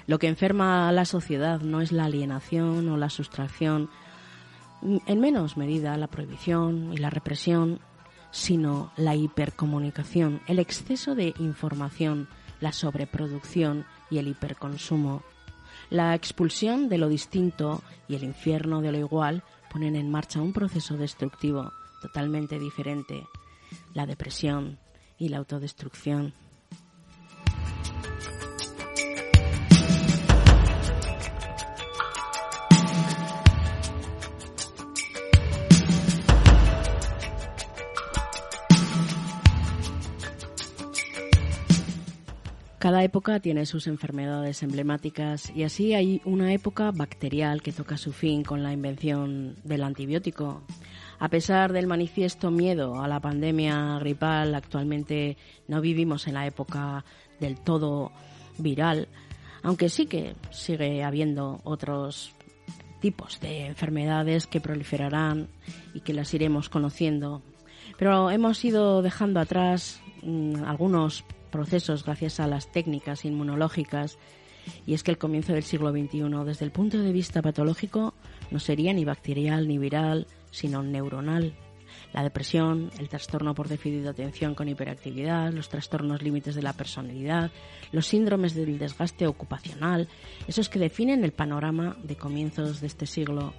Lo 0.07 0.17
que 0.17 0.27
enferma 0.27 0.89
a 0.89 0.91
la 0.91 1.05
sociedad 1.05 1.61
no 1.61 1.81
es 1.81 1.91
la 1.91 2.05
alienación 2.05 2.89
o 2.89 2.97
la 2.97 3.11
sustracción, 3.11 3.91
en 4.81 5.19
menos 5.19 5.57
medida 5.57 5.95
la 5.97 6.07
prohibición 6.07 6.91
y 6.91 6.97
la 6.97 7.11
represión, 7.11 7.81
sino 8.31 8.91
la 8.95 9.15
hipercomunicación, 9.15 10.41
el 10.47 10.59
exceso 10.59 11.15
de 11.15 11.33
información, 11.39 12.27
la 12.59 12.71
sobreproducción 12.71 13.85
y 14.09 14.17
el 14.17 14.27
hiperconsumo. 14.27 15.23
La 15.89 16.13
expulsión 16.13 16.89
de 16.89 16.97
lo 16.97 17.09
distinto 17.09 17.81
y 18.07 18.15
el 18.15 18.23
infierno 18.23 18.81
de 18.81 18.91
lo 18.91 18.99
igual 18.99 19.43
ponen 19.71 19.95
en 19.95 20.11
marcha 20.11 20.41
un 20.41 20.53
proceso 20.53 20.97
destructivo 20.97 21.71
totalmente 22.01 22.59
diferente, 22.59 23.25
la 23.93 24.05
depresión 24.05 24.77
y 25.17 25.29
la 25.29 25.37
autodestrucción. 25.37 26.33
Cada 42.79 43.03
época 43.03 43.41
tiene 43.41 43.65
sus 43.65 43.87
enfermedades 43.87 44.63
emblemáticas 44.63 45.51
y 45.53 45.63
así 45.63 45.93
hay 45.93 46.21
una 46.23 46.53
época 46.53 46.91
bacterial 46.91 47.61
que 47.61 47.73
toca 47.73 47.97
su 47.97 48.13
fin 48.13 48.41
con 48.41 48.63
la 48.63 48.71
invención 48.71 49.57
del 49.65 49.83
antibiótico. 49.83 50.61
A 51.19 51.27
pesar 51.27 51.73
del 51.73 51.87
manifiesto 51.87 52.51
miedo 52.51 53.01
a 53.01 53.09
la 53.09 53.19
pandemia 53.19 53.99
gripal, 53.99 54.55
actualmente 54.55 55.35
no 55.67 55.81
vivimos 55.81 56.25
en 56.27 56.35
la 56.35 56.47
época 56.47 57.03
del 57.41 57.59
todo 57.59 58.13
viral, 58.57 59.09
aunque 59.61 59.89
sí 59.89 60.05
que 60.05 60.35
sigue 60.49 61.03
habiendo 61.03 61.59
otros 61.65 62.33
tipos 63.01 63.41
de 63.41 63.65
enfermedades 63.65 64.47
que 64.47 64.61
proliferarán 64.61 65.49
y 65.93 65.99
que 65.99 66.13
las 66.13 66.33
iremos 66.33 66.69
conociendo. 66.69 67.41
Pero 67.97 68.31
hemos 68.31 68.63
ido 68.63 69.01
dejando 69.01 69.41
atrás 69.41 70.01
mm, 70.23 70.63
algunos 70.63 71.25
procesos 71.49 72.05
gracias 72.05 72.39
a 72.39 72.47
las 72.47 72.71
técnicas 72.71 73.25
inmunológicas 73.25 74.17
y 74.85 74.93
es 74.93 75.03
que 75.03 75.11
el 75.11 75.17
comienzo 75.17 75.53
del 75.53 75.63
siglo 75.63 75.91
XXI 75.91 76.29
desde 76.45 76.65
el 76.65 76.71
punto 76.71 76.99
de 76.99 77.11
vista 77.11 77.41
patológico 77.41 78.13
no 78.51 78.59
sería 78.59 78.93
ni 78.93 79.05
bacterial 79.05 79.67
ni 79.67 79.77
viral, 79.77 80.27
sino 80.51 80.83
neuronal. 80.83 81.53
La 82.13 82.23
depresión, 82.23 82.89
el 82.99 83.09
trastorno 83.09 83.53
por 83.53 83.67
déficit 83.67 84.01
de 84.01 84.09
atención 84.09 84.55
con 84.55 84.67
hiperactividad, 84.67 85.51
los 85.53 85.69
trastornos 85.69 86.21
límites 86.21 86.55
de 86.55 86.61
la 86.61 86.73
personalidad, 86.73 87.51
los 87.91 88.07
síndromes 88.07 88.55
del 88.55 88.79
desgaste 88.79 89.27
ocupacional, 89.27 90.07
esos 90.47 90.69
que 90.69 90.79
definen 90.79 91.23
el 91.23 91.33
panorama 91.33 91.97
de 92.03 92.15
comienzos 92.15 92.81
de 92.81 92.87
este 92.87 93.05
siglo. 93.05 93.53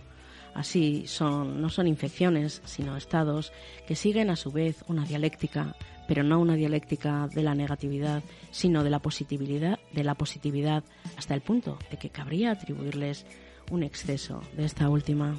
Así 0.55 1.07
son, 1.07 1.61
no 1.61 1.68
son 1.68 1.87
infecciones, 1.87 2.61
sino 2.64 2.96
estados 2.96 3.53
que 3.87 3.94
siguen 3.94 4.31
a 4.31 4.37
su 4.37 4.50
vez 4.50 4.85
una 4.88 5.05
dialéctica, 5.05 5.76
pero 6.11 6.25
no 6.25 6.40
una 6.40 6.57
dialéctica 6.57 7.29
de 7.33 7.44
la 7.44 7.55
negatividad, 7.55 8.25
sino 8.51 8.83
de 8.83 8.90
la 8.90 8.99
positividad, 8.99 9.79
de 9.92 10.03
la 10.03 10.16
positividad 10.16 10.83
hasta 11.16 11.35
el 11.35 11.40
punto 11.40 11.79
de 11.88 11.99
que 11.99 12.11
cabría 12.11 12.51
atribuirles 12.51 13.25
un 13.70 13.85
exceso 13.85 14.42
de 14.57 14.64
esta 14.64 14.88
última. 14.88 15.38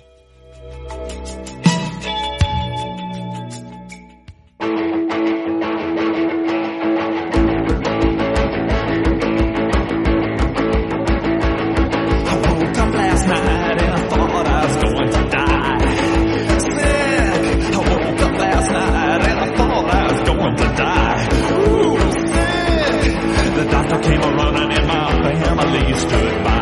Stood 25.71 26.43
by. 26.43 26.60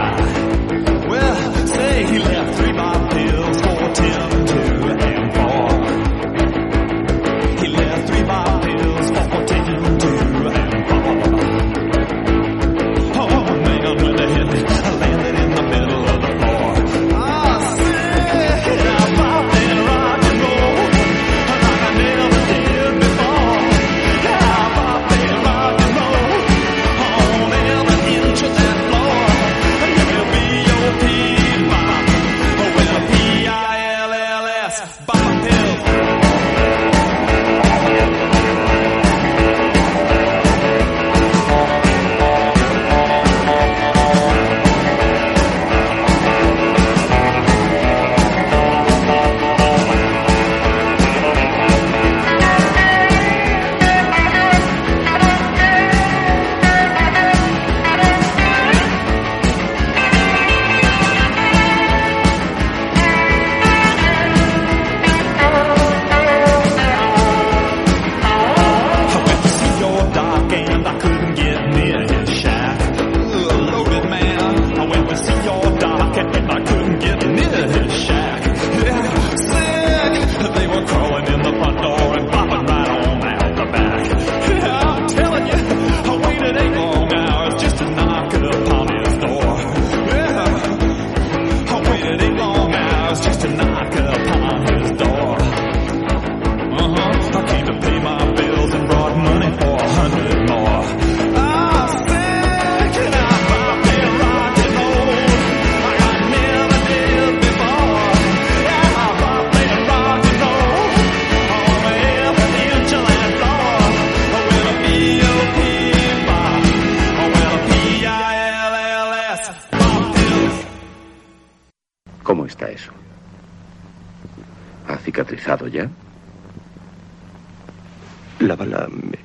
La 128.39 128.55
bala 128.55 128.87
me... 128.89 129.19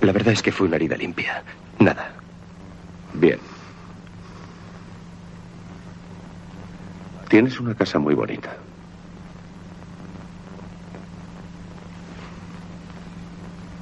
La 0.00 0.12
verdad 0.12 0.32
es 0.32 0.42
que 0.42 0.52
fue 0.52 0.66
una 0.66 0.76
herida 0.76 0.96
limpia. 0.96 1.42
Nada. 1.80 2.12
Bien. 3.14 3.38
Tienes 7.28 7.58
una 7.60 7.74
casa 7.74 7.98
muy 7.98 8.14
bonita. 8.14 8.50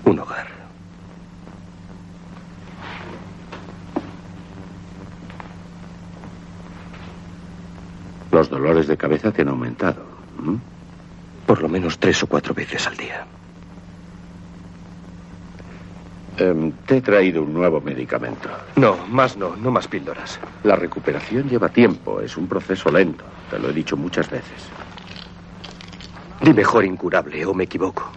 Un 0.04 0.18
hogar. 0.18 0.46
Los 8.32 8.50
dolores 8.50 8.86
de 8.88 8.96
cabeza 8.96 9.30
te 9.30 9.42
han 9.42 9.48
aumentado. 9.48 10.04
Por 11.46 11.62
lo 11.62 11.68
menos 11.68 11.98
tres 11.98 12.22
o 12.22 12.26
cuatro 12.26 12.52
veces 12.52 12.86
al 12.86 12.96
día. 12.96 13.24
Em, 16.38 16.72
te 16.84 16.98
he 16.98 17.00
traído 17.00 17.42
un 17.42 17.54
nuevo 17.54 17.80
medicamento. 17.80 18.50
No, 18.76 18.96
más 19.08 19.36
no, 19.36 19.56
no 19.56 19.70
más 19.70 19.88
píldoras. 19.88 20.38
La 20.64 20.76
recuperación 20.76 21.48
lleva 21.48 21.70
tiempo, 21.70 22.20
es 22.20 22.36
un 22.36 22.46
proceso 22.46 22.90
lento. 22.90 23.24
Te 23.50 23.58
lo 23.58 23.70
he 23.70 23.72
dicho 23.72 23.96
muchas 23.96 24.28
veces. 24.28 24.68
Di 26.42 26.52
mejor 26.52 26.84
incurable 26.84 27.46
o 27.46 27.54
me 27.54 27.64
equivoco. 27.64 28.10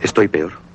Estoy 0.00 0.28
peor. 0.28 0.67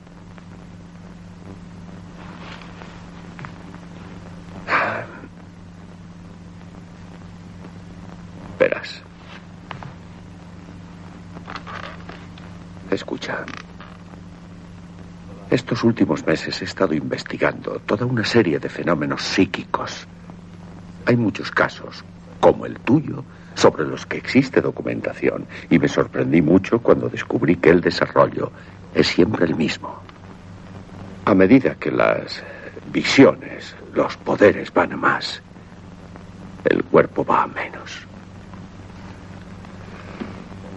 Últimos 15.84 16.26
meses 16.26 16.62
he 16.62 16.66
estado 16.66 16.94
investigando 16.94 17.82
toda 17.86 18.06
una 18.06 18.24
serie 18.24 18.58
de 18.58 18.70
fenómenos 18.70 19.22
psíquicos. 19.22 20.08
Hay 21.06 21.18
muchos 21.18 21.52
casos, 21.52 22.06
como 22.40 22.66
el 22.66 22.80
tuyo, 22.80 23.26
sobre 23.54 23.86
los 23.86 24.06
que 24.06 24.16
existe 24.16 24.62
documentación, 24.62 25.46
y 25.70 25.80
me 25.80 25.90
sorprendí 25.90 26.42
mucho 26.42 26.80
cuando 26.80 27.10
descubrí 27.10 27.58
que 27.58 27.70
el 27.70 27.82
desarrollo 27.82 28.50
es 28.96 29.08
siempre 29.08 29.46
el 29.46 29.56
mismo. 29.56 30.00
A 31.26 31.36
medida 31.36 31.76
que 31.76 31.92
las 31.92 32.42
visiones, 32.94 33.76
los 33.94 34.16
poderes 34.16 34.74
van 34.74 34.94
a 34.94 34.98
más, 34.98 35.42
el 36.64 36.82
cuerpo 36.86 37.26
va 37.26 37.44
a 37.44 37.48
menos. 37.48 38.08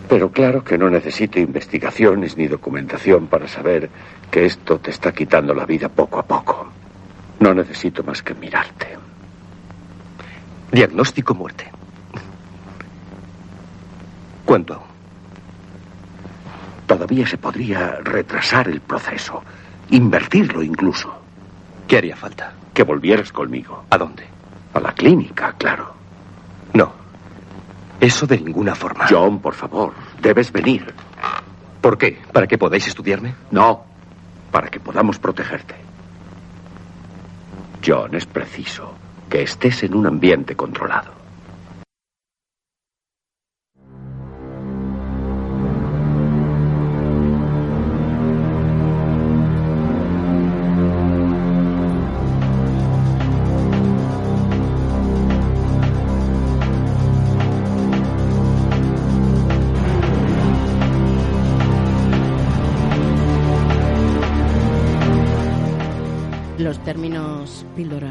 Pero 0.09 0.31
claro 0.31 0.63
que 0.63 0.79
no 0.79 0.89
necesito 0.89 1.41
investigaciones 1.41 2.37
ni 2.37 2.47
documentación 2.47 3.27
para 3.27 3.49
saber 3.49 3.91
que 4.31 4.47
esto 4.47 4.79
te 4.79 4.91
está 4.91 5.12
quitando 5.12 5.55
la 5.55 5.64
vida 5.64 5.89
poco 5.89 6.18
a 6.18 6.22
poco. 6.22 6.66
No 7.41 7.55
necesito 7.55 8.03
más 8.03 8.22
que 8.22 8.35
mirarte. 8.35 8.97
Diagnóstico 10.72 11.35
muerte. 11.35 11.70
¿Cuánto 14.45 14.74
aún? 14.74 14.87
Todavía 16.87 17.27
se 17.27 17.37
podría 17.37 17.99
retrasar 18.03 18.68
el 18.68 18.81
proceso, 18.81 19.43
invertirlo 19.91 20.62
incluso. 20.62 21.12
¿Qué 21.89 21.99
haría 21.99 22.16
falta? 22.16 22.55
Que 22.72 22.85
volvieras 22.85 23.33
conmigo. 23.33 23.85
¿A 23.91 23.99
dónde? 23.99 24.24
A 24.72 24.81
la 24.81 24.93
clínica, 24.93 25.53
claro. 25.59 25.95
No. 26.74 26.93
Eso 28.01 28.27
de 28.27 28.39
ninguna 28.39 28.74
forma. 28.74 29.07
John, 29.09 29.41
por 29.41 29.55
favor, 29.55 29.95
debes 30.20 30.53
venir. 30.53 30.95
¿Por 31.81 31.99
qué? 31.99 32.20
¿Para 32.33 32.47
que 32.47 32.59
podáis 32.59 32.87
estudiarme? 32.87 33.35
No, 33.51 33.85
para 34.51 34.69
que 34.69 34.81
podamos 34.81 35.19
protegerte. 35.19 35.75
John, 37.85 38.15
es 38.15 38.27
preciso 38.27 38.95
que 39.29 39.43
estés 39.43 39.83
en 39.83 39.95
un 39.95 40.07
ambiente 40.07 40.57
controlado. 40.57 41.26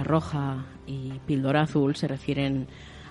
Roja 0.05 0.65
y 0.87 1.19
píldora 1.25 1.63
azul 1.63 1.95
se 1.95 2.07
refieren 2.07 2.67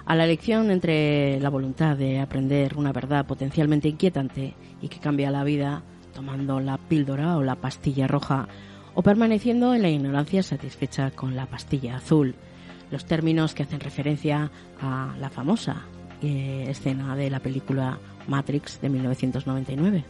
a 0.06 0.14
la 0.14 0.24
elección 0.24 0.70
entre 0.70 1.40
la 1.40 1.50
voluntad 1.50 1.96
de 1.96 2.20
aprender 2.20 2.76
una 2.76 2.92
verdad 2.92 3.26
potencialmente 3.26 3.88
inquietante 3.88 4.54
y 4.80 4.88
que 4.88 4.98
cambia 4.98 5.30
la 5.30 5.44
vida 5.44 5.82
tomando 6.14 6.60
la 6.60 6.78
píldora 6.78 7.36
o 7.36 7.42
la 7.42 7.56
pastilla 7.56 8.06
roja 8.06 8.48
o 8.94 9.02
permaneciendo 9.02 9.74
en 9.74 9.82
la 9.82 9.88
ignorancia 9.88 10.42
satisfecha 10.42 11.10
con 11.10 11.34
la 11.36 11.46
pastilla 11.46 11.96
azul. 11.96 12.34
Los 12.90 13.06
términos 13.06 13.54
que 13.54 13.64
hacen 13.64 13.80
referencia 13.80 14.50
a 14.80 15.14
la 15.18 15.30
famosa 15.30 15.82
eh, 16.22 16.66
escena 16.68 17.16
de 17.16 17.30
la 17.30 17.40
película 17.40 17.98
Matrix 18.28 18.80
de 18.80 18.88
1999. 18.88 20.04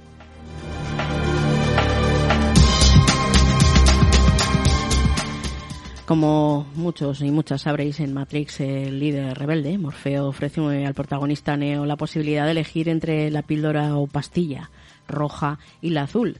Como 6.06 6.66
muchos 6.74 7.22
y 7.22 7.30
muchas 7.30 7.62
sabréis, 7.62 7.98
en 8.00 8.12
Matrix 8.12 8.60
el 8.60 8.98
líder 8.98 9.38
rebelde, 9.38 9.78
Morfeo, 9.78 10.26
ofrece 10.26 10.60
al 10.84 10.92
protagonista 10.92 11.56
Neo 11.56 11.86
la 11.86 11.96
posibilidad 11.96 12.44
de 12.44 12.50
elegir 12.50 12.90
entre 12.90 13.30
la 13.30 13.40
píldora 13.40 13.96
o 13.96 14.06
pastilla 14.06 14.70
roja 15.08 15.58
y 15.80 15.90
la 15.90 16.02
azul. 16.02 16.38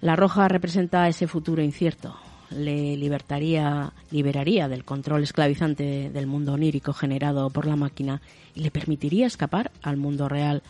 La 0.00 0.14
roja 0.14 0.46
representa 0.46 1.08
ese 1.08 1.26
futuro 1.26 1.60
incierto. 1.60 2.16
Le 2.50 2.96
libertaría, 2.96 3.92
liberaría 4.12 4.68
del 4.68 4.84
control 4.84 5.24
esclavizante 5.24 6.10
del 6.10 6.28
mundo 6.28 6.52
onírico 6.52 6.92
generado 6.92 7.50
por 7.50 7.66
la 7.66 7.74
máquina 7.74 8.20
y 8.54 8.60
le 8.60 8.70
permitiría 8.70 9.26
escapar 9.26 9.72
al 9.82 9.96
mundo 9.96 10.28
real. 10.28 10.62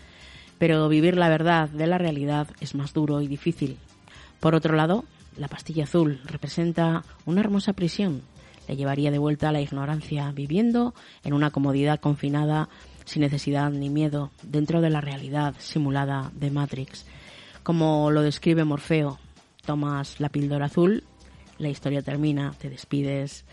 Pero 0.59 0.89
vivir 0.89 1.19
la 1.19 1.29
verdad 1.29 1.69
de 1.69 1.87
la 1.87 1.99
realidad 1.99 2.49
es 2.61 2.75
más 2.75 2.95
duro 2.95 3.21
y 3.21 3.27
difícil. 3.27 3.77
Por 4.41 4.55
otro 4.55 4.77
lado, 4.77 5.05
la 5.37 5.49
pastilla 5.49 5.85
azul 5.85 6.21
representa 6.25 7.05
una 7.27 7.41
hermosa 7.41 7.73
prisión. 7.73 8.23
Le 8.69 8.77
llevaría 8.77 9.11
de 9.11 9.19
vuelta 9.19 9.49
a 9.49 9.53
la 9.53 9.61
ignorancia, 9.61 10.33
viviendo 10.33 10.95
en 11.23 11.35
una 11.35 11.51
comodidad 11.51 12.01
confinada, 12.01 12.69
sin 13.05 13.23
necesidad 13.23 13.71
ni 13.71 13.91
miedo, 13.91 14.31
dentro 14.43 14.81
de 14.81 14.91
la 14.91 15.01
realidad 15.01 15.55
simulada 15.59 16.31
de 16.35 16.51
Matrix. 16.51 17.07
Como 17.63 18.11
lo 18.11 18.23
describe 18.23 18.65
Morfeo, 18.65 19.19
tomas 19.67 20.21
la 20.21 20.29
píldora 20.29 20.67
azul, 20.67 21.05
la 21.59 21.69
historia 21.69 22.03
termina, 22.03 22.55
te 22.59 22.71
despides 22.71 23.45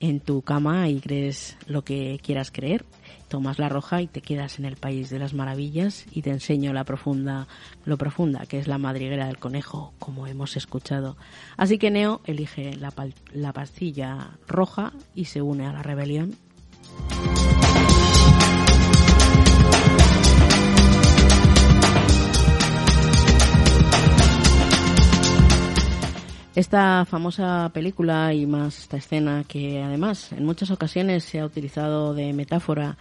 en 0.00 0.20
tu 0.20 0.42
cama 0.42 0.88
y 0.88 1.00
crees 1.00 1.56
lo 1.66 1.82
que 1.82 2.20
quieras 2.22 2.50
creer. 2.50 2.84
Tomas 3.28 3.58
la 3.58 3.68
roja 3.68 4.00
y 4.02 4.06
te 4.06 4.22
quedas 4.22 4.58
en 4.58 4.64
el 4.64 4.76
país 4.76 5.10
de 5.10 5.18
las 5.18 5.34
maravillas 5.34 6.06
y 6.10 6.22
te 6.22 6.30
enseño 6.30 6.72
la 6.72 6.84
profunda, 6.84 7.46
lo 7.84 7.98
profunda 7.98 8.46
que 8.46 8.58
es 8.58 8.66
la 8.66 8.78
madriguera 8.78 9.26
del 9.26 9.38
conejo, 9.38 9.92
como 9.98 10.26
hemos 10.26 10.56
escuchado. 10.56 11.16
Así 11.56 11.78
que 11.78 11.90
Neo 11.90 12.20
elige 12.24 12.74
la, 12.76 12.92
la 13.32 13.52
pastilla 13.52 14.30
roja 14.46 14.92
y 15.14 15.26
se 15.26 15.42
une 15.42 15.66
a 15.66 15.72
la 15.72 15.82
rebelión. 15.82 16.36
Esta 26.54 27.04
famosa 27.04 27.70
película 27.72 28.34
y 28.34 28.46
más 28.46 28.78
esta 28.78 28.96
escena 28.96 29.44
que 29.46 29.82
además 29.82 30.32
en 30.32 30.44
muchas 30.44 30.70
ocasiones 30.70 31.22
se 31.22 31.38
ha 31.38 31.44
utilizado 31.44 32.14
de 32.14 32.32
metáfora 32.32 32.96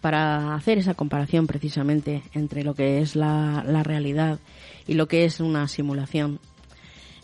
para 0.00 0.54
hacer 0.54 0.78
esa 0.78 0.94
comparación 0.94 1.46
precisamente 1.46 2.22
entre 2.34 2.64
lo 2.64 2.74
que 2.74 3.00
es 3.00 3.16
la, 3.16 3.62
realidad 3.82 4.38
y 4.86 4.94
lo 4.94 5.08
que 5.08 5.24
es 5.24 5.40
una 5.40 5.68
simulación. 5.68 6.38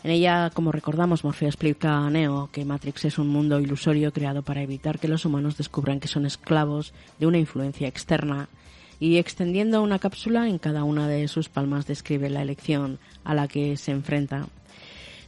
En 0.03 0.11
ella, 0.11 0.51
como 0.53 0.71
recordamos, 0.71 1.23
Morfeo 1.23 1.47
explica 1.47 1.97
a 1.97 2.09
Neo 2.09 2.49
que 2.51 2.65
Matrix 2.65 3.05
es 3.05 3.17
un 3.17 3.27
mundo 3.27 3.59
ilusorio 3.59 4.13
creado 4.13 4.43
para 4.43 4.61
evitar 4.61 4.99
que 4.99 5.07
los 5.07 5.25
humanos 5.25 5.57
descubran 5.57 5.99
que 5.99 6.07
son 6.07 6.25
esclavos 6.25 6.93
de 7.19 7.25
una 7.25 7.39
influencia 7.39 7.87
externa 7.87 8.49
y 8.99 9.17
extendiendo 9.17 9.81
una 9.81 9.99
cápsula 9.99 10.47
en 10.47 10.59
cada 10.59 10.83
una 10.83 11.07
de 11.07 11.27
sus 11.27 11.49
palmas 11.49 11.87
describe 11.87 12.29
la 12.29 12.41
elección 12.41 12.99
a 13.23 13.33
la 13.33 13.47
que 13.47 13.77
se 13.77 13.91
enfrenta. 13.91 14.47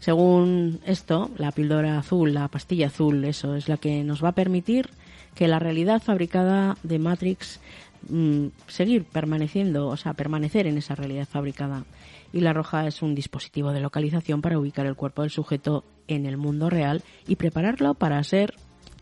Según 0.08 0.80
esto, 0.86 1.32
la 1.38 1.52
píldora 1.52 2.00
azul, 2.00 2.34
la 2.34 2.48
pastilla 2.48 2.88
azul, 2.88 3.26
eso 3.26 3.56
es 3.56 3.68
la 3.68 3.76
que 3.76 4.06
nos 4.06 4.24
va 4.24 4.30
a 4.30 4.36
permitir 4.36 4.90
que 5.36 5.50
la 5.50 5.60
realidad 5.60 6.02
fabricada 6.02 6.78
de 6.82 6.98
Matrix 6.98 7.60
mm, 8.08 8.46
seguir 8.68 9.04
permaneciendo, 9.04 9.90
o 9.90 9.98
sea, 9.98 10.14
permanecer 10.14 10.66
en 10.66 10.78
esa 10.78 10.96
realidad 10.96 11.28
fabricada. 11.30 11.84
Y 12.32 12.40
la 12.40 12.54
roja 12.54 12.88
es 12.88 13.02
un 13.02 13.16
dispositivo 13.16 13.74
de 13.74 13.82
localización 13.82 14.42
para 14.42 14.58
ubicar 14.58 14.86
el 14.86 14.96
cuerpo 14.96 15.24
del 15.24 15.32
sujeto 15.32 15.84
en 16.08 16.26
el 16.26 16.38
mundo 16.38 16.70
real 16.70 17.04
y 17.28 17.36
prepararlo 17.36 17.94
para 17.94 18.24
ser 18.24 18.54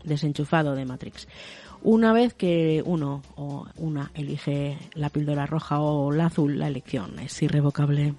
desenchufado 0.02 0.74
de 0.74 0.86
Matrix. 0.86 1.28
Una 1.84 2.12
vez 2.12 2.34
que 2.34 2.82
uno 2.84 3.22
o 3.36 3.68
una 3.76 4.10
elige 4.14 4.76
la 4.94 5.10
píldora 5.10 5.46
roja 5.46 5.78
o 5.78 6.10
la 6.10 6.26
azul, 6.26 6.58
la 6.58 6.66
elección 6.66 7.20
es 7.20 7.40
irrevocable. 7.44 8.14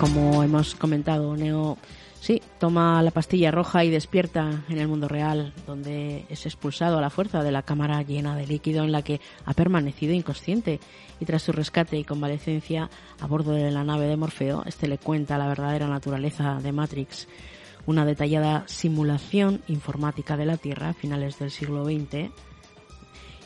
Como 0.00 0.42
hemos 0.42 0.74
comentado, 0.76 1.36
Neo 1.36 1.76
sí 2.22 2.40
toma 2.58 3.02
la 3.02 3.10
pastilla 3.10 3.50
roja 3.50 3.84
y 3.84 3.90
despierta 3.90 4.64
en 4.70 4.78
el 4.78 4.88
mundo 4.88 5.08
real, 5.08 5.52
donde 5.66 6.24
es 6.30 6.46
expulsado 6.46 6.96
a 6.96 7.02
la 7.02 7.10
fuerza 7.10 7.42
de 7.42 7.52
la 7.52 7.64
cámara 7.64 8.00
llena 8.00 8.34
de 8.34 8.46
líquido 8.46 8.82
en 8.82 8.92
la 8.92 9.02
que 9.02 9.20
ha 9.44 9.52
permanecido 9.52 10.14
inconsciente. 10.14 10.80
Y 11.20 11.26
tras 11.26 11.42
su 11.42 11.52
rescate 11.52 11.98
y 11.98 12.04
convalecencia 12.04 12.88
a 13.20 13.26
bordo 13.26 13.52
de 13.52 13.70
la 13.70 13.84
nave 13.84 14.06
de 14.06 14.16
Morfeo, 14.16 14.62
este 14.64 14.88
le 14.88 14.96
cuenta 14.96 15.36
la 15.36 15.48
verdadera 15.48 15.86
naturaleza 15.86 16.60
de 16.62 16.72
Matrix, 16.72 17.28
una 17.84 18.06
detallada 18.06 18.64
simulación 18.68 19.60
informática 19.68 20.38
de 20.38 20.46
la 20.46 20.56
Tierra 20.56 20.88
a 20.88 20.94
finales 20.94 21.38
del 21.38 21.50
siglo 21.50 21.84
XX 21.84 22.30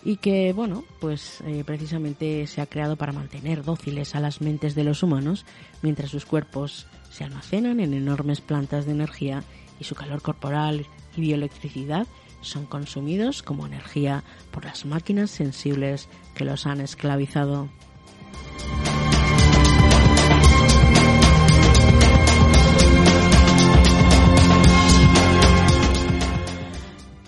y 0.05 0.17
que, 0.19 0.53
bueno, 0.53 0.85
pues 1.01 1.41
eh, 1.47 1.65
precisamente 1.65 2.47
se 2.47 2.61
ha 2.61 2.67
creado 2.67 2.97
para 2.97 3.13
mantener 3.13 3.65
dóciles 3.65 4.15
a 4.15 4.21
las 4.21 4.41
mentes 4.43 4.75
de 4.75 4.85
los 4.85 5.03
humanos 5.03 5.47
mientras 5.81 6.11
sus 6.11 6.27
cuerpos 6.27 6.87
se 7.11 7.25
almacenan 7.25 7.81
en 7.81 7.95
enormes 7.95 8.41
plantas 8.41 8.85
de 8.85 8.93
energía 8.93 9.43
y 9.81 9.85
su 9.85 9.95
calor 9.95 10.21
corporal 10.21 10.87
y 11.17 11.21
bioelectricidad 11.21 12.07
son 12.43 12.67
consumidos 12.67 13.43
como 13.43 13.67
energía 13.67 14.23
por 14.51 14.67
las 14.67 14.85
máquinas 14.85 15.31
sensibles 15.31 16.09
que 16.35 16.45
los 16.45 16.67
han 16.67 16.83
esclavizado. 16.83 17.71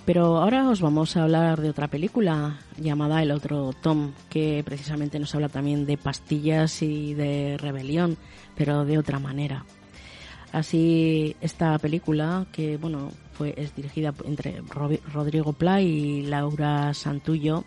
Pero 0.06 0.38
ahora 0.38 0.70
os 0.70 0.80
vamos 0.80 1.16
a 1.16 1.24
hablar 1.24 1.60
de 1.60 1.68
otra 1.68 1.88
película 1.88 2.60
llamada 2.78 3.24
El 3.24 3.32
otro 3.32 3.72
Tom, 3.72 4.12
que 4.30 4.62
precisamente 4.64 5.18
nos 5.18 5.34
habla 5.34 5.48
también 5.48 5.84
de 5.84 5.98
pastillas 5.98 6.80
y 6.80 7.12
de 7.12 7.56
rebelión, 7.58 8.16
pero 8.54 8.84
de 8.84 8.98
otra 8.98 9.18
manera. 9.18 9.64
Así, 10.52 11.34
esta 11.40 11.76
película, 11.80 12.46
que 12.52 12.76
bueno, 12.76 13.10
fue, 13.32 13.52
es 13.56 13.74
dirigida 13.74 14.14
entre 14.24 14.62
Rodrigo 15.12 15.52
Pla 15.54 15.82
y 15.82 16.22
Laura 16.22 16.94
Santullo, 16.94 17.64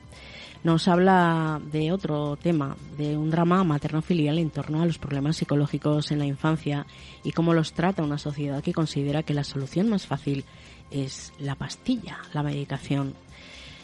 nos 0.64 0.88
habla 0.88 1.62
de 1.72 1.92
otro 1.92 2.38
tema, 2.38 2.78
de 2.98 3.18
un 3.18 3.30
drama 3.30 3.66
materno-filial 3.66 4.40
en 4.40 4.50
torno 4.50 4.82
a 4.82 4.86
los 4.86 4.98
problemas 4.98 5.38
psicológicos 5.38 6.12
en 6.12 6.20
la 6.20 6.26
infancia 6.26 6.86
y 7.24 7.34
cómo 7.34 7.54
los 7.54 7.74
trata 7.74 8.04
una 8.04 8.18
sociedad 8.18 8.64
que 8.64 8.74
considera 8.74 9.24
que 9.24 9.34
la 9.34 9.44
solución 9.44 9.90
más 9.90 10.08
fácil 10.08 10.46
es 10.92 11.34
la 11.40 11.56
pastilla, 11.56 12.18
la 12.34 12.44
medicación. 12.44 13.14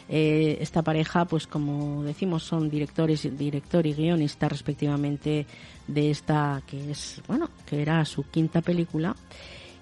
Eh, 0.08 0.58
esta 0.60 0.82
pareja, 0.82 1.24
pues 1.24 1.46
como 1.46 2.04
decimos, 2.04 2.44
son 2.44 2.70
directores, 2.70 3.36
director 3.36 3.84
y 3.86 3.92
guionista 3.92 4.48
respectivamente 4.48 5.46
de 5.88 6.10
esta 6.10 6.62
que 6.66 6.92
es, 6.92 7.20
bueno, 7.26 7.50
que 7.66 7.82
era 7.82 8.04
su 8.04 8.22
quinta 8.22 8.60
película 8.60 9.16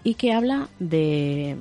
y 0.02 0.14
que 0.14 0.32
habla 0.32 0.68
de, 0.78 1.56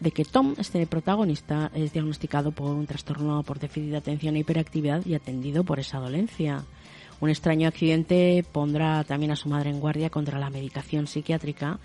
de 0.00 0.10
que 0.10 0.24
Tom, 0.24 0.54
este 0.58 0.86
protagonista, 0.86 1.70
es 1.74 1.92
diagnosticado 1.94 2.52
por 2.52 2.70
un 2.70 2.86
trastorno 2.86 3.42
por 3.42 3.58
déficit 3.58 3.90
de 3.90 3.96
atención 3.96 4.36
e 4.36 4.40
hiperactividad 4.40 5.04
y 5.06 5.14
atendido 5.14 5.64
por 5.64 5.80
esa 5.80 5.98
dolencia. 5.98 6.64
Un 7.20 7.30
extraño 7.30 7.68
accidente 7.68 8.44
pondrá 8.52 9.02
también 9.04 9.32
a 9.32 9.36
su 9.36 9.48
madre 9.48 9.70
en 9.70 9.80
guardia 9.80 10.10
contra 10.10 10.38
la 10.38 10.50
medicación 10.50 11.06
psiquiátrica 11.06 11.78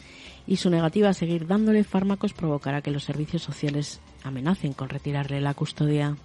y 0.49 0.57
su 0.57 0.71
negativa 0.71 1.09
a 1.09 1.13
seguir 1.13 1.45
dándole 1.45 1.83
fármacos 1.83 2.33
provocará 2.33 2.81
que 2.81 2.89
los 2.89 3.03
servicios 3.03 3.43
sociales 3.43 4.01
amenacen 4.23 4.73
con 4.73 4.89
retirarle 4.89 5.39
la 5.41 5.53
custodia. 5.53 6.15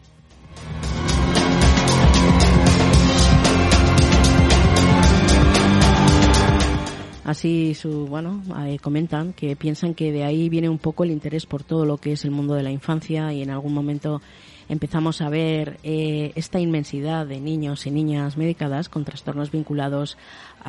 Así 7.22 7.74
su, 7.74 8.06
bueno, 8.06 8.42
eh, 8.66 8.78
comentan 8.78 9.34
que 9.34 9.56
piensan 9.56 9.92
que 9.92 10.10
de 10.10 10.24
ahí 10.24 10.48
viene 10.48 10.70
un 10.70 10.78
poco 10.78 11.04
el 11.04 11.10
interés 11.10 11.44
por 11.44 11.62
todo 11.62 11.84
lo 11.84 11.98
que 11.98 12.12
es 12.12 12.24
el 12.24 12.30
mundo 12.30 12.54
de 12.54 12.62
la 12.62 12.70
infancia 12.70 13.30
y 13.34 13.42
en 13.42 13.50
algún 13.50 13.74
momento 13.74 14.22
empezamos 14.70 15.20
a 15.20 15.28
ver 15.28 15.78
eh, 15.82 16.32
esta 16.34 16.60
inmensidad 16.60 17.26
de 17.26 17.40
niños 17.40 17.86
y 17.86 17.90
niñas 17.90 18.38
medicadas 18.38 18.88
con 18.88 19.04
trastornos 19.04 19.50
vinculados 19.50 20.16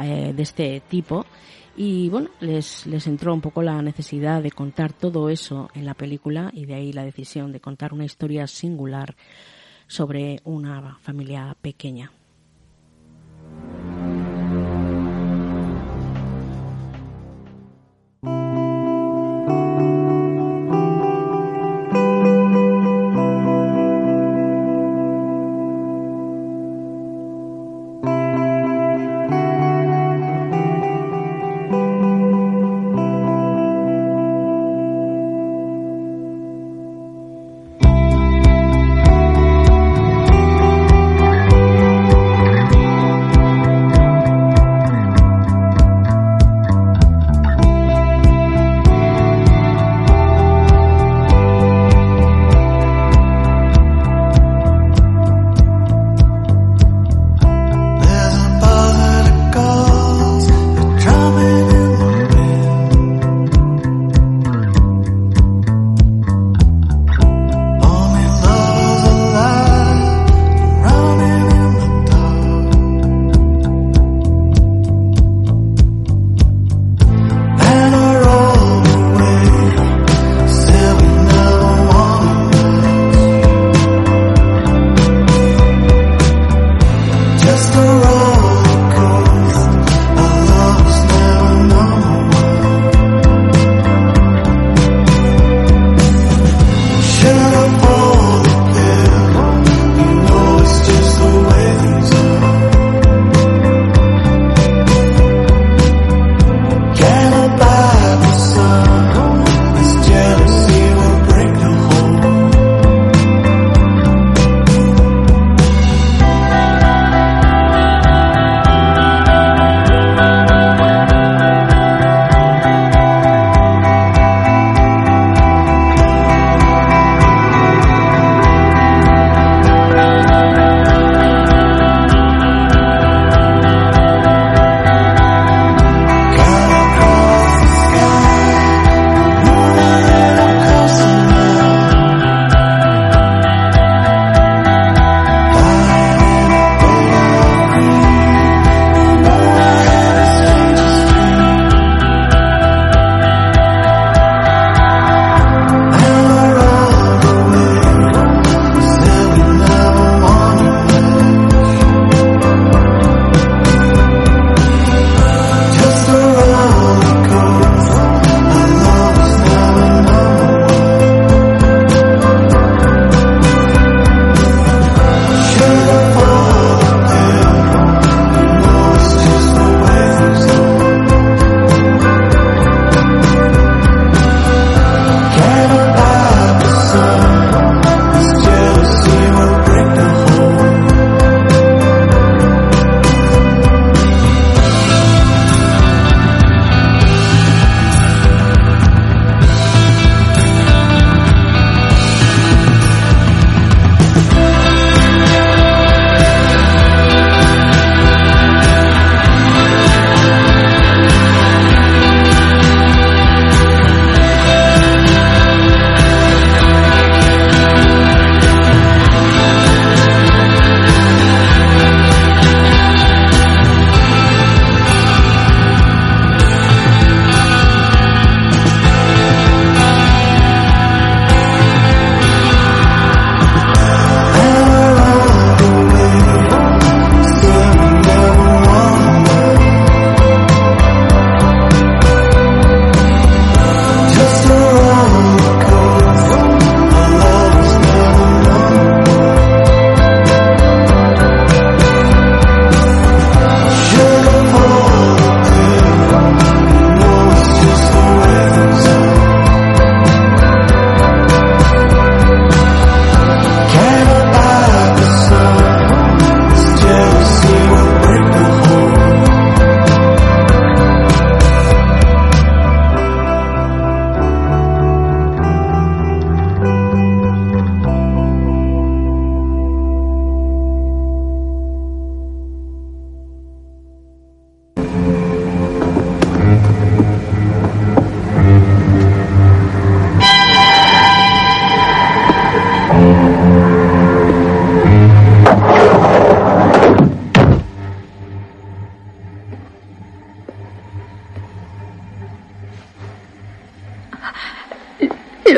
eh, 0.01 0.33
de 0.35 0.43
este 0.43 0.81
tipo 0.89 1.25
y 1.75 2.09
bueno, 2.09 2.29
les, 2.39 2.85
les 2.85 3.05
entró 3.07 3.33
un 3.33 3.41
poco 3.41 3.61
la 3.61 3.81
necesidad 3.81 4.41
de 4.41 4.51
contar 4.51 4.93
todo 4.93 5.29
eso 5.29 5.69
en 5.73 5.85
la 5.85 5.93
película 5.93 6.49
y 6.53 6.65
de 6.65 6.75
ahí 6.75 6.93
la 6.93 7.03
decisión 7.03 7.51
de 7.51 7.59
contar 7.59 7.93
una 7.93 8.05
historia 8.05 8.47
singular 8.47 9.15
sobre 9.87 10.39
una 10.43 10.97
familia 11.01 11.55
pequeña. 11.61 12.11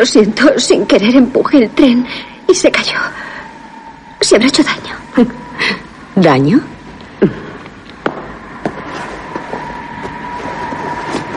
Siento, 0.07 0.57
sin 0.57 0.85
querer 0.85 1.15
empujé 1.15 1.59
el 1.59 1.69
tren 1.71 2.05
y 2.47 2.55
se 2.55 2.71
cayó. 2.71 2.99
Se 4.21 4.35
habrá 4.35 4.47
hecho 4.47 4.63
daño. 4.63 4.95
¿Daño? 6.15 6.59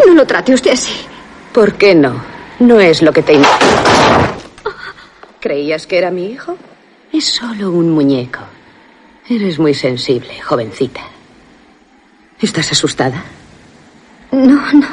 No 0.06 0.14
lo 0.14 0.26
trate 0.26 0.54
usted 0.54 0.72
así. 0.72 0.94
¿Por 1.52 1.74
qué 1.74 1.94
no? 1.94 2.22
No 2.60 2.80
es 2.80 3.02
lo 3.02 3.12
que 3.12 3.22
te 3.22 3.34
imaginas. 3.34 3.90
¿Creías 5.40 5.86
que 5.86 5.98
era 5.98 6.10
mi 6.10 6.26
hijo? 6.26 6.56
Es 7.12 7.26
solo 7.26 7.70
un 7.70 7.90
muñeco. 7.90 8.40
Eres 9.28 9.58
muy 9.58 9.74
sensible, 9.74 10.40
jovencita. 10.40 11.02
¿Estás 12.40 12.72
asustada? 12.72 13.22
No, 14.32 14.72
no. 14.72 14.88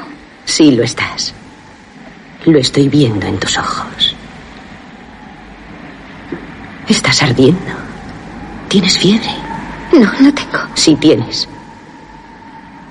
Sí, 0.45 0.71
lo 0.71 0.83
estás. 0.83 1.33
Lo 2.47 2.59
estoy 2.59 2.87
viendo 2.87 3.27
en 3.27 3.37
tus 3.37 3.57
ojos. 3.57 4.15
Estás 6.87 7.21
ardiendo. 7.21 7.73
¿Tienes 8.69 8.97
fiebre? 8.97 9.29
No, 9.91 10.09
no 10.21 10.33
tengo. 10.33 10.59
Sí 10.73 10.95
tienes. 10.95 11.49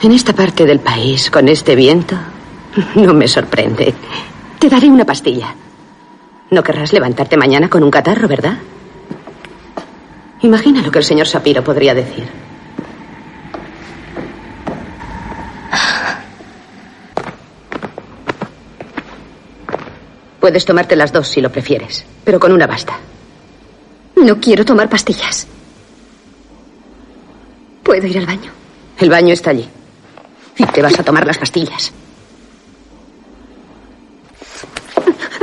En 0.02 0.12
esta 0.12 0.34
parte 0.34 0.66
del 0.66 0.80
país, 0.80 1.30
con 1.30 1.48
este 1.48 1.74
viento, 1.74 2.16
no 2.96 3.14
me 3.14 3.26
sorprende. 3.26 3.94
Te 4.58 4.68
daré 4.68 4.88
una 4.88 5.06
pastilla. 5.06 5.54
No 6.50 6.62
querrás 6.62 6.92
levantarte 6.92 7.38
mañana 7.38 7.70
con 7.70 7.82
un 7.82 7.90
catarro, 7.90 8.28
¿verdad? 8.28 8.58
Imagina 10.42 10.82
lo 10.82 10.90
que 10.90 10.98
el 10.98 11.04
señor 11.04 11.26
Sapiro 11.28 11.64
podría 11.64 11.94
decir. 11.94 12.28
Puedes 20.46 20.64
tomarte 20.64 20.94
las 20.94 21.12
dos 21.12 21.26
si 21.26 21.40
lo 21.40 21.50
prefieres, 21.50 22.06
pero 22.22 22.38
con 22.38 22.52
una 22.52 22.68
basta. 22.68 22.96
No 24.14 24.38
quiero 24.40 24.64
tomar 24.64 24.88
pastillas. 24.88 25.44
¿Puedo 27.82 28.06
ir 28.06 28.16
al 28.18 28.26
baño? 28.26 28.52
El 28.96 29.10
baño 29.10 29.32
está 29.32 29.50
allí. 29.50 29.68
Y 30.56 30.64
te 30.66 30.82
vas 30.82 30.96
a 31.00 31.02
tomar 31.02 31.26
las 31.26 31.36
pastillas. 31.36 31.92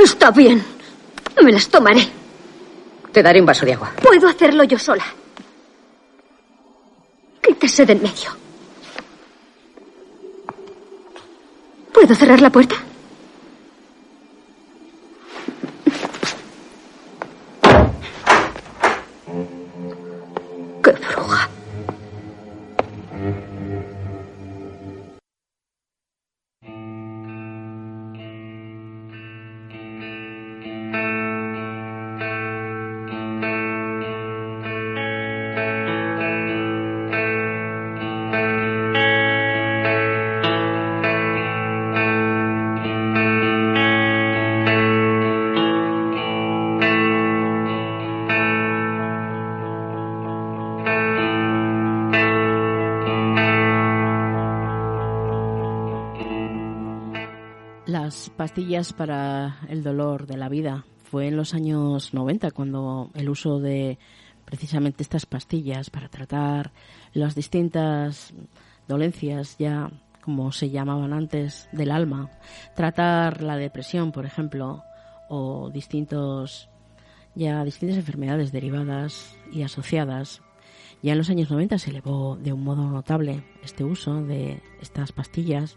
Está 0.02 0.30
bien. 0.30 0.64
Me 1.42 1.52
las 1.52 1.68
tomaré. 1.68 2.08
Te 3.12 3.22
daré 3.22 3.40
un 3.40 3.46
vaso 3.46 3.66
de 3.66 3.74
agua. 3.74 3.92
Puedo 4.00 4.26
hacerlo 4.26 4.64
yo 4.64 4.78
sola. 4.78 5.04
Quítese 7.42 7.84
de 7.84 7.92
en 7.92 8.02
medio. 8.04 8.30
¿Puedo 11.92 12.14
cerrar 12.14 12.40
la 12.40 12.48
puerta? 12.48 12.76
Pastillas 58.36 58.92
para 58.92 59.58
el 59.68 59.82
dolor 59.82 60.26
de 60.26 60.36
la 60.36 60.48
vida. 60.48 60.84
Fue 61.04 61.28
en 61.28 61.36
los 61.36 61.54
años 61.54 62.12
90 62.14 62.50
cuando 62.50 63.10
el 63.14 63.28
uso 63.28 63.60
de 63.60 63.98
precisamente 64.44 65.02
estas 65.02 65.26
pastillas 65.26 65.90
para 65.90 66.08
tratar 66.08 66.72
las 67.12 67.34
distintas 67.34 68.34
dolencias 68.88 69.56
ya 69.58 69.90
como 70.20 70.52
se 70.52 70.70
llamaban 70.70 71.12
antes 71.12 71.68
del 71.72 71.90
alma, 71.90 72.30
tratar 72.74 73.42
la 73.42 73.56
depresión, 73.56 74.10
por 74.10 74.24
ejemplo, 74.24 74.82
o 75.28 75.70
distintos 75.70 76.70
ya 77.34 77.62
distintas 77.64 77.98
enfermedades 77.98 78.52
derivadas 78.52 79.36
y 79.52 79.62
asociadas. 79.62 80.40
Ya 81.02 81.12
en 81.12 81.18
los 81.18 81.28
años 81.28 81.50
90 81.50 81.78
se 81.78 81.90
elevó 81.90 82.36
de 82.36 82.52
un 82.52 82.64
modo 82.64 82.88
notable 82.88 83.44
este 83.62 83.84
uso 83.84 84.22
de 84.22 84.62
estas 84.80 85.12
pastillas 85.12 85.76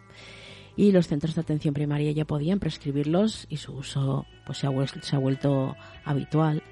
y 0.78 0.92
los 0.92 1.08
centros 1.08 1.36
de 1.36 1.42
atención 1.42 1.74
primaria 1.74 2.12
ya 2.12 2.24
podían 2.24 2.60
prescribirlos 2.60 3.48
y 3.50 3.58
su 3.58 3.74
uso 3.74 4.26
pues 4.46 4.60
se 4.60 4.68
ha, 4.68 4.88
se 5.02 5.16
ha 5.16 5.20
vuelto 5.20 5.76
habitual. 6.06 6.64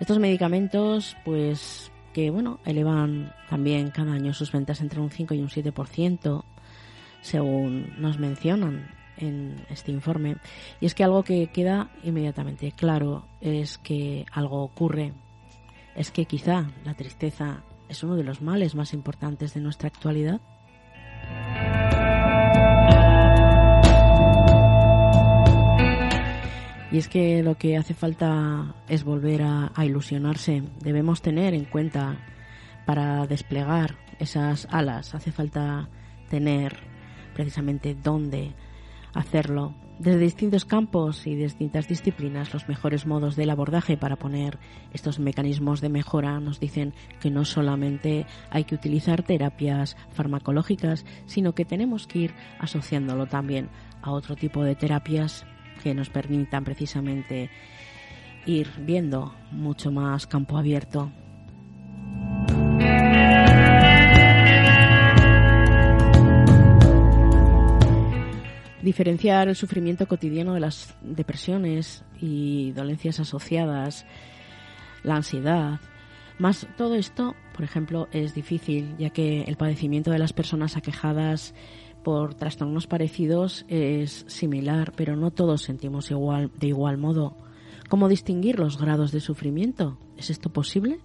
Estos 0.00 0.18
medicamentos 0.18 1.16
pues 1.24 1.90
que 2.14 2.30
bueno, 2.30 2.60
elevan 2.64 3.34
también 3.50 3.90
cada 3.90 4.12
año 4.12 4.32
sus 4.32 4.50
ventas 4.52 4.80
entre 4.80 5.00
un 5.00 5.10
5 5.10 5.34
y 5.34 5.40
un 5.40 5.48
7%, 5.48 6.44
según 7.20 7.92
nos 8.00 8.18
mencionan 8.18 8.88
en 9.18 9.66
este 9.68 9.90
informe. 9.90 10.36
Y 10.80 10.86
es 10.86 10.94
que 10.94 11.04
algo 11.04 11.24
que 11.24 11.48
queda 11.48 11.90
inmediatamente 12.04 12.72
claro 12.72 13.26
es 13.40 13.78
que 13.78 14.24
algo 14.32 14.62
ocurre, 14.62 15.12
es 15.96 16.10
que 16.10 16.24
quizá 16.24 16.70
la 16.84 16.94
tristeza 16.94 17.62
es 17.88 18.02
uno 18.02 18.16
de 18.16 18.24
los 18.24 18.40
males 18.40 18.74
más 18.74 18.94
importantes 18.94 19.52
de 19.52 19.60
nuestra 19.60 19.88
actualidad. 19.88 20.40
Y 26.94 26.98
es 26.98 27.08
que 27.08 27.42
lo 27.42 27.58
que 27.58 27.76
hace 27.76 27.92
falta 27.92 28.72
es 28.88 29.02
volver 29.02 29.42
a, 29.42 29.72
ilusionarse. 29.84 30.62
Debemos 30.78 31.22
tener 31.22 31.52
en 31.52 31.64
cuenta 31.64 32.18
para 32.86 33.26
desplegar 33.26 33.96
esas 34.20 34.68
alas, 34.70 35.12
hace 35.12 35.32
falta 35.32 35.88
tener 36.30 36.76
precisamente 37.34 37.96
dónde 38.00 38.52
hacerlo. 39.12 39.74
Desde 39.98 40.20
distintos 40.20 40.64
campos 40.64 41.26
y 41.26 41.34
distintas 41.34 41.88
disciplinas, 41.88 42.54
los 42.54 42.68
mejores 42.68 43.06
modos 43.06 43.34
del 43.34 43.50
abordaje 43.50 43.96
para 43.96 44.14
poner 44.14 44.60
estos 44.92 45.18
mecanismos 45.18 45.80
de 45.80 45.88
mejora 45.88 46.38
nos 46.38 46.60
dicen 46.60 46.94
que 47.20 47.28
no 47.28 47.44
solamente 47.44 48.24
hay 48.50 48.62
que 48.62 48.76
utilizar 48.76 49.24
terapias 49.24 49.96
farmacológicas, 50.12 51.04
sino 51.26 51.56
que 51.56 51.64
tenemos 51.64 52.06
que 52.06 52.20
ir 52.20 52.34
asociándolo 52.60 53.26
también 53.26 53.68
a 54.00 54.12
otro 54.12 54.36
tipo 54.36 54.62
de 54.62 54.76
terapias 54.76 55.44
que 55.82 55.94
nos 55.94 56.10
permitan 56.10 56.64
precisamente 56.64 57.50
ir 58.46 58.70
viendo 58.78 59.34
mucho 59.50 59.90
más 59.90 60.26
campo 60.26 60.58
abierto. 60.58 61.10
Diferenciar 68.82 69.48
el 69.48 69.56
sufrimiento 69.56 70.06
cotidiano 70.06 70.52
de 70.52 70.60
las 70.60 70.94
depresiones 71.00 72.04
y 72.20 72.72
dolencias 72.72 73.18
asociadas, 73.18 74.04
la 75.02 75.16
ansiedad, 75.16 75.80
más 76.38 76.66
todo 76.76 76.96
esto, 76.96 77.36
por 77.54 77.64
ejemplo, 77.64 78.08
es 78.12 78.34
difícil, 78.34 78.96
ya 78.98 79.10
que 79.10 79.42
el 79.42 79.56
padecimiento 79.56 80.10
de 80.10 80.18
las 80.18 80.32
personas 80.32 80.76
aquejadas 80.76 81.54
por 82.04 82.34
trastornos 82.34 82.86
parecidos 82.86 83.64
es 83.66 84.24
similar, 84.28 84.92
pero 84.94 85.16
no 85.16 85.32
todos 85.32 85.62
sentimos 85.62 86.12
igual, 86.12 86.52
de 86.56 86.68
igual 86.68 86.98
modo. 86.98 87.36
¿Cómo 87.88 88.08
distinguir 88.08 88.60
los 88.60 88.78
grados 88.78 89.10
de 89.10 89.18
sufrimiento? 89.18 89.98
¿Es 90.16 90.30
esto 90.30 90.50
posible? 90.50 91.00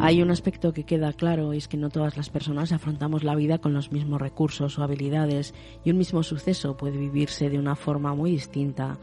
Hay 0.00 0.20
un 0.20 0.30
aspecto 0.30 0.72
que 0.72 0.84
queda 0.84 1.12
claro 1.12 1.54
y 1.54 1.58
es 1.58 1.68
que 1.68 1.76
no 1.76 1.88
todas 1.88 2.16
las 2.16 2.28
personas 2.28 2.72
afrontamos 2.72 3.22
la 3.24 3.36
vida 3.36 3.58
con 3.58 3.72
los 3.72 3.92
mismos 3.92 4.20
recursos 4.20 4.78
o 4.78 4.82
habilidades 4.82 5.54
y 5.84 5.90
un 5.90 5.98
mismo 5.98 6.22
suceso 6.22 6.76
puede 6.76 6.98
vivirse 6.98 7.48
de 7.48 7.58
una 7.58 7.76
forma 7.76 8.14
muy 8.14 8.32
distinta. 8.32 8.98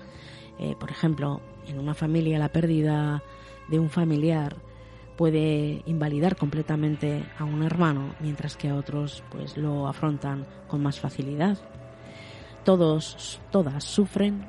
Eh, 0.59 0.75
por 0.77 0.91
ejemplo, 0.91 1.41
en 1.67 1.79
una 1.79 1.93
familia 1.93 2.37
la 2.37 2.51
pérdida 2.51 3.23
de 3.69 3.79
un 3.79 3.89
familiar 3.89 4.57
puede 5.19 5.83
invalidar 5.85 6.37
completamente 6.37 7.25
a 7.37 7.43
un 7.43 7.61
hermano, 7.61 8.15
mientras 8.21 8.55
que 8.55 8.69
a 8.69 8.75
otros 8.75 9.21
pues 9.29 9.57
lo 9.57 9.85
afrontan 9.85 10.45
con 10.69 10.81
más 10.81 11.01
facilidad. 11.01 11.57
Todos, 12.63 13.41
todas 13.51 13.83
sufren, 13.83 14.45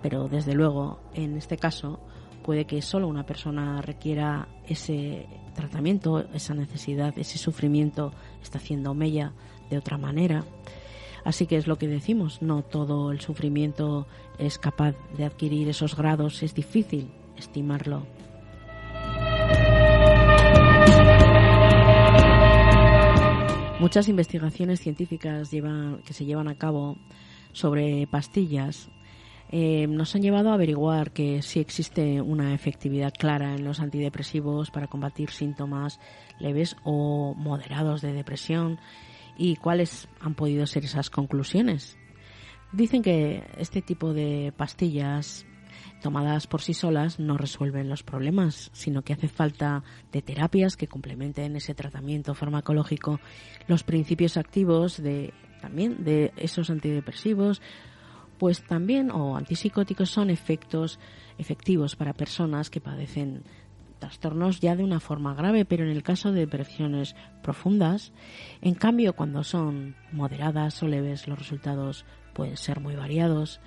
pero 0.00 0.26
desde 0.26 0.54
luego 0.54 0.98
en 1.12 1.36
este 1.36 1.58
caso 1.58 2.00
puede 2.42 2.64
que 2.64 2.80
solo 2.80 3.06
una 3.06 3.26
persona 3.26 3.82
requiera 3.82 4.48
ese 4.66 5.28
tratamiento, 5.54 6.20
esa 6.32 6.54
necesidad, 6.54 7.12
ese 7.18 7.36
sufrimiento 7.36 8.14
está 8.42 8.56
haciendo 8.56 8.94
mella 8.94 9.34
de 9.68 9.76
otra 9.76 9.98
manera. 9.98 10.42
Así 11.22 11.46
que 11.46 11.58
es 11.58 11.66
lo 11.66 11.76
que 11.76 11.86
decimos, 11.86 12.40
no 12.40 12.62
todo 12.62 13.12
el 13.12 13.20
sufrimiento 13.20 14.06
es 14.38 14.58
capaz 14.58 14.94
de 15.18 15.26
adquirir 15.26 15.68
esos 15.68 15.94
grados, 15.94 16.42
es 16.42 16.54
difícil 16.54 17.12
estimarlo. 17.36 18.06
Muchas 23.84 24.08
investigaciones 24.08 24.80
científicas 24.80 25.50
llevan, 25.50 25.98
que 26.06 26.14
se 26.14 26.24
llevan 26.24 26.48
a 26.48 26.56
cabo 26.56 26.96
sobre 27.52 28.06
pastillas 28.06 28.88
eh, 29.50 29.86
nos 29.88 30.14
han 30.14 30.22
llevado 30.22 30.48
a 30.48 30.54
averiguar 30.54 31.10
que 31.10 31.42
sí 31.42 31.60
existe 31.60 32.22
una 32.22 32.54
efectividad 32.54 33.12
clara 33.12 33.54
en 33.54 33.62
los 33.62 33.80
antidepresivos 33.80 34.70
para 34.70 34.86
combatir 34.86 35.28
síntomas 35.28 36.00
leves 36.38 36.76
o 36.82 37.34
moderados 37.36 38.00
de 38.00 38.14
depresión 38.14 38.78
y 39.36 39.56
cuáles 39.56 40.08
han 40.18 40.34
podido 40.34 40.66
ser 40.66 40.86
esas 40.86 41.10
conclusiones. 41.10 41.98
Dicen 42.72 43.02
que 43.02 43.44
este 43.58 43.82
tipo 43.82 44.14
de 44.14 44.54
pastillas 44.56 45.44
tomadas 46.04 46.46
por 46.46 46.60
sí 46.60 46.74
solas 46.74 47.18
no 47.18 47.38
resuelven 47.38 47.88
los 47.88 48.02
problemas, 48.02 48.68
sino 48.74 49.00
que 49.00 49.14
hace 49.14 49.26
falta 49.26 49.82
de 50.12 50.20
terapias 50.20 50.76
que 50.76 50.86
complementen 50.86 51.56
ese 51.56 51.74
tratamiento 51.74 52.34
farmacológico, 52.34 53.20
los 53.68 53.84
principios 53.84 54.36
activos 54.36 55.02
de 55.02 55.32
también 55.62 56.04
de 56.04 56.34
esos 56.36 56.68
antidepresivos, 56.68 57.62
pues 58.36 58.62
también 58.64 59.10
o 59.10 59.34
antipsicóticos 59.34 60.10
son 60.10 60.28
efectos 60.28 61.00
efectivos 61.38 61.96
para 61.96 62.12
personas 62.12 62.68
que 62.68 62.82
padecen 62.82 63.42
trastornos 63.98 64.60
ya 64.60 64.76
de 64.76 64.84
una 64.84 65.00
forma 65.00 65.34
grave, 65.34 65.64
pero 65.64 65.84
en 65.84 65.90
el 65.90 66.02
caso 66.02 66.32
de 66.32 66.40
depresiones 66.40 67.16
profundas, 67.42 68.12
en 68.60 68.74
cambio 68.74 69.14
cuando 69.14 69.42
son 69.42 69.96
moderadas 70.12 70.82
o 70.82 70.86
leves 70.86 71.26
los 71.28 71.38
resultados 71.38 72.04
pueden 72.34 72.56
ser 72.56 72.80
muy 72.80 72.94
variados. 72.96 73.60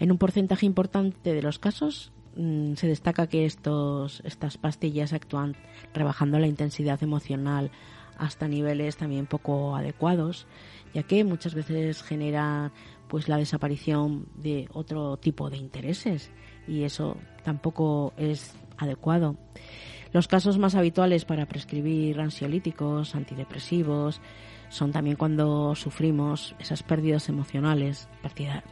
En 0.00 0.10
un 0.10 0.18
porcentaje 0.18 0.66
importante 0.66 1.32
de 1.32 1.42
los 1.42 1.58
casos 1.58 2.12
mm, 2.36 2.74
se 2.74 2.88
destaca 2.88 3.28
que 3.28 3.46
estos, 3.46 4.22
estas 4.24 4.58
pastillas 4.58 5.12
actúan 5.12 5.56
rebajando 5.94 6.38
la 6.38 6.48
intensidad 6.48 7.02
emocional 7.02 7.70
hasta 8.18 8.48
niveles 8.48 8.96
también 8.96 9.26
poco 9.26 9.76
adecuados, 9.76 10.46
ya 10.94 11.02
que 11.02 11.22
muchas 11.24 11.54
veces 11.54 12.02
genera 12.02 12.72
pues 13.08 13.28
la 13.28 13.36
desaparición 13.36 14.26
de 14.34 14.68
otro 14.72 15.16
tipo 15.18 15.50
de 15.50 15.58
intereses 15.58 16.30
y 16.66 16.82
eso 16.82 17.16
tampoco 17.44 18.12
es 18.16 18.54
adecuado. 18.78 19.36
Los 20.12 20.28
casos 20.28 20.58
más 20.58 20.74
habituales 20.74 21.24
para 21.24 21.46
prescribir 21.46 22.20
ansiolíticos, 22.20 23.14
antidepresivos, 23.14 24.20
son 24.68 24.92
también 24.92 25.16
cuando 25.16 25.74
sufrimos 25.74 26.54
esas 26.58 26.82
pérdidas 26.82 27.28
emocionales, 27.28 28.08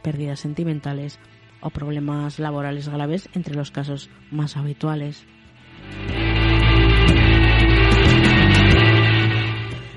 pérdidas 0.01 0.39
sentimentales 0.39 1.19
o 1.61 1.69
problemas 1.69 2.39
laborales 2.39 2.89
graves 2.89 3.29
entre 3.33 3.55
los 3.55 3.71
casos 3.71 4.09
más 4.31 4.57
habituales. 4.57 5.25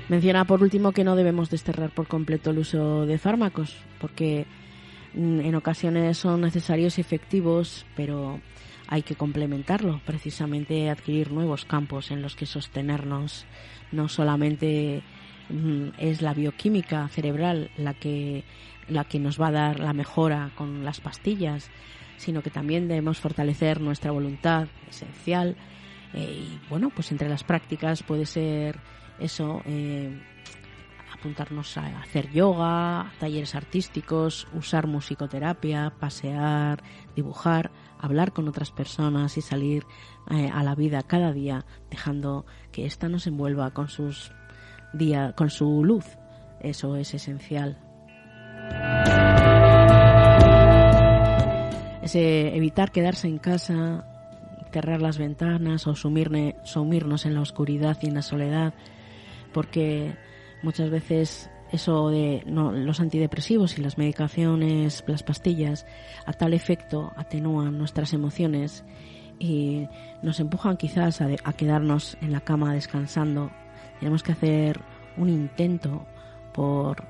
Menciona 0.09 0.45
por 0.45 0.63
último 0.63 0.91
que 0.91 1.03
no 1.03 1.15
debemos 1.15 1.51
desterrar 1.51 1.91
por 1.91 2.07
completo 2.07 2.49
el 2.49 2.57
uso 2.57 3.05
de 3.05 3.19
fármacos, 3.19 3.77
porque 3.99 4.47
mm, 5.13 5.41
en 5.41 5.53
ocasiones 5.53 6.17
son 6.17 6.41
necesarios 6.41 6.97
y 6.97 7.01
efectivos, 7.01 7.85
pero 7.95 8.41
hay 8.87 9.03
que 9.03 9.13
complementarlo, 9.13 10.01
precisamente 10.07 10.89
adquirir 10.89 11.31
nuevos 11.31 11.63
campos 11.65 12.09
en 12.09 12.23
los 12.23 12.35
que 12.35 12.47
sostenernos. 12.47 13.45
No 13.91 14.09
solamente 14.09 15.03
es 15.97 16.21
la 16.21 16.33
bioquímica 16.33 17.07
cerebral 17.07 17.71
la 17.77 17.93
que, 17.93 18.43
la 18.87 19.03
que 19.03 19.19
nos 19.19 19.39
va 19.39 19.47
a 19.47 19.51
dar 19.51 19.79
la 19.79 19.93
mejora 19.93 20.51
con 20.55 20.85
las 20.85 21.01
pastillas, 21.01 21.69
sino 22.17 22.41
que 22.41 22.49
también 22.49 22.87
debemos 22.87 23.19
fortalecer 23.19 23.81
nuestra 23.81 24.11
voluntad 24.11 24.67
esencial. 24.89 25.55
Eh, 26.13 26.45
y 26.47 26.59
bueno, 26.69 26.89
pues 26.89 27.11
entre 27.11 27.29
las 27.29 27.43
prácticas 27.43 28.03
puede 28.03 28.25
ser 28.25 28.79
eso, 29.19 29.61
eh, 29.65 30.21
apuntarnos 31.13 31.77
a 31.77 31.99
hacer 31.99 32.31
yoga, 32.31 33.11
talleres 33.19 33.55
artísticos, 33.55 34.47
usar 34.53 34.87
musicoterapia, 34.87 35.93
pasear, 35.99 36.83
dibujar, 37.15 37.71
hablar 37.99 38.31
con 38.33 38.47
otras 38.47 38.71
personas 38.71 39.37
y 39.37 39.41
salir 39.41 39.85
eh, 40.29 40.49
a 40.53 40.63
la 40.63 40.75
vida 40.75 41.03
cada 41.03 41.33
día, 41.33 41.65
dejando 41.89 42.45
que 42.71 42.85
ésta 42.85 43.09
nos 43.09 43.27
envuelva 43.27 43.71
con 43.71 43.89
sus 43.89 44.31
día, 44.93 45.33
con 45.35 45.49
su 45.49 45.83
luz. 45.83 46.17
Eso 46.59 46.95
es 46.95 47.13
esencial. 47.13 47.77
Ese 52.01 52.55
evitar 52.55 52.91
quedarse 52.91 53.27
en 53.27 53.37
casa, 53.37 54.05
cerrar 54.71 55.01
las 55.01 55.17
ventanas 55.17 55.87
o 55.87 55.95
sumirnos 55.95 57.25
en 57.25 57.33
la 57.33 57.41
oscuridad 57.41 57.97
y 58.01 58.07
en 58.07 58.15
la 58.15 58.21
soledad 58.21 58.73
porque 59.53 60.15
muchas 60.61 60.89
veces 60.89 61.49
eso 61.71 62.09
de 62.09 62.43
los 62.45 62.99
antidepresivos 62.99 63.77
y 63.77 63.81
las 63.81 63.97
medicaciones, 63.97 65.03
las 65.07 65.23
pastillas, 65.23 65.85
a 66.25 66.33
tal 66.33 66.53
efecto 66.53 67.11
atenúan 67.15 67.77
nuestras 67.77 68.13
emociones 68.13 68.83
y 69.37 69.87
nos 70.21 70.39
empujan 70.39 70.77
quizás 70.77 71.21
a 71.21 71.53
quedarnos 71.53 72.17
en 72.21 72.31
la 72.31 72.41
cama 72.41 72.73
descansando. 72.73 73.51
Tenemos 73.99 74.23
que 74.23 74.31
hacer 74.31 74.79
un 75.17 75.29
intento 75.29 76.05
por 76.53 77.03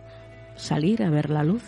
salir 0.56 1.04
a 1.04 1.10
ver 1.10 1.30
la 1.30 1.44
luz. 1.44 1.64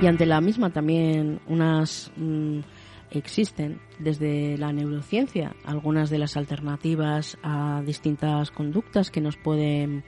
Y 0.00 0.06
ante 0.06 0.26
la 0.26 0.40
misma 0.40 0.70
también 0.70 1.40
unas 1.46 2.12
mm, 2.16 2.60
existen 3.10 3.80
desde 3.98 4.56
la 4.58 4.72
neurociencia 4.72 5.54
algunas 5.64 6.10
de 6.10 6.18
las 6.18 6.36
alternativas 6.36 7.38
a 7.42 7.82
distintas 7.84 8.50
conductas 8.50 9.10
que 9.10 9.20
nos 9.20 9.36
pueden 9.36 10.04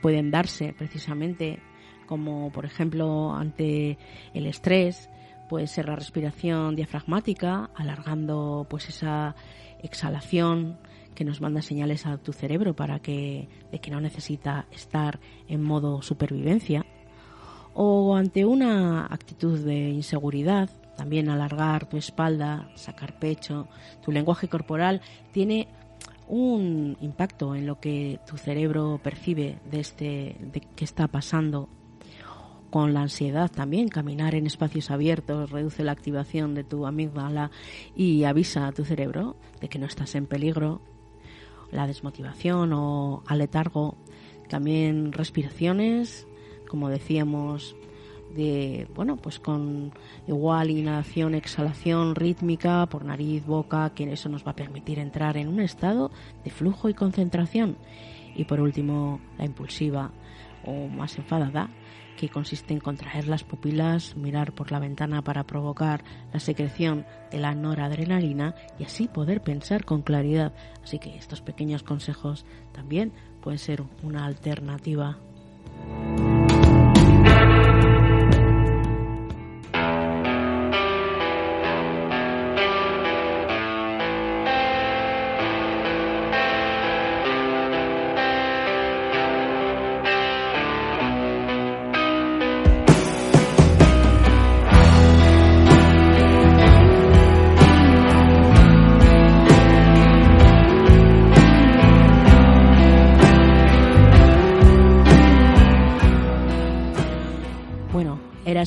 pueden 0.00 0.30
darse 0.30 0.74
precisamente 0.76 1.60
como 2.14 2.52
por 2.52 2.64
ejemplo 2.64 3.34
ante 3.34 3.98
el 4.34 4.46
estrés 4.46 5.10
puede 5.48 5.66
ser 5.66 5.88
la 5.88 5.96
respiración 5.96 6.76
diafragmática 6.76 7.70
alargando 7.74 8.68
pues 8.70 8.88
esa 8.88 9.34
exhalación 9.82 10.78
que 11.16 11.24
nos 11.24 11.40
manda 11.40 11.60
señales 11.60 12.06
a 12.06 12.16
tu 12.18 12.32
cerebro 12.32 12.76
para 12.76 13.00
que 13.00 13.48
de 13.72 13.80
que 13.80 13.90
no 13.90 14.00
necesita 14.00 14.66
estar 14.70 15.18
en 15.48 15.60
modo 15.64 16.02
supervivencia. 16.02 16.86
O 17.74 18.14
ante 18.14 18.44
una 18.44 19.06
actitud 19.06 19.58
de 19.58 19.88
inseguridad, 19.88 20.70
también 20.96 21.28
alargar 21.28 21.88
tu 21.88 21.96
espalda, 21.96 22.70
sacar 22.76 23.18
pecho, 23.18 23.66
tu 24.04 24.12
lenguaje 24.12 24.46
corporal 24.46 25.00
tiene 25.32 25.66
un 26.28 26.96
impacto 27.00 27.56
en 27.56 27.66
lo 27.66 27.80
que 27.80 28.20
tu 28.24 28.36
cerebro 28.36 29.00
percibe 29.02 29.58
de 29.68 29.80
este 29.80 30.36
de 30.40 30.62
qué 30.76 30.84
está 30.84 31.08
pasando 31.08 31.68
con 32.74 32.92
la 32.92 33.02
ansiedad 33.02 33.52
también. 33.52 33.86
Caminar 33.86 34.34
en 34.34 34.48
espacios 34.48 34.90
abiertos 34.90 35.52
reduce 35.52 35.84
la 35.84 35.92
activación 35.92 36.56
de 36.56 36.64
tu 36.64 36.86
amígdala 36.86 37.52
y 37.94 38.24
avisa 38.24 38.66
a 38.66 38.72
tu 38.72 38.84
cerebro 38.84 39.36
de 39.60 39.68
que 39.68 39.78
no 39.78 39.86
estás 39.86 40.16
en 40.16 40.26
peligro. 40.26 40.80
La 41.70 41.86
desmotivación 41.86 42.72
o 42.72 43.22
aletargo 43.28 43.96
también 44.48 45.12
respiraciones 45.12 46.26
como 46.68 46.88
decíamos, 46.88 47.76
de, 48.34 48.88
bueno, 48.92 49.18
pues 49.18 49.38
con 49.38 49.92
igual 50.26 50.70
inhalación, 50.70 51.36
exhalación 51.36 52.16
rítmica 52.16 52.86
por 52.86 53.04
nariz, 53.04 53.46
boca, 53.46 53.92
que 53.94 54.12
eso 54.12 54.28
nos 54.28 54.44
va 54.44 54.50
a 54.50 54.56
permitir 54.56 54.98
entrar 54.98 55.36
en 55.36 55.46
un 55.46 55.60
estado 55.60 56.10
de 56.42 56.50
flujo 56.50 56.88
y 56.88 56.94
concentración. 56.94 57.76
Y 58.34 58.42
por 58.46 58.60
último, 58.60 59.20
la 59.38 59.44
impulsiva 59.44 60.10
o 60.66 60.88
más 60.88 61.16
enfadada, 61.16 61.70
que 62.16 62.28
consiste 62.28 62.74
en 62.74 62.80
contraer 62.80 63.28
las 63.28 63.44
pupilas, 63.44 64.16
mirar 64.16 64.52
por 64.52 64.72
la 64.72 64.78
ventana 64.78 65.22
para 65.22 65.44
provocar 65.44 66.04
la 66.32 66.40
secreción 66.40 67.06
de 67.30 67.38
la 67.38 67.54
noradrenalina 67.54 68.54
y 68.78 68.84
así 68.84 69.08
poder 69.08 69.42
pensar 69.42 69.84
con 69.84 70.02
claridad. 70.02 70.52
Así 70.82 70.98
que 70.98 71.16
estos 71.16 71.40
pequeños 71.40 71.82
consejos 71.82 72.44
también 72.72 73.12
pueden 73.40 73.58
ser 73.58 73.82
una 74.02 74.24
alternativa. 74.24 75.18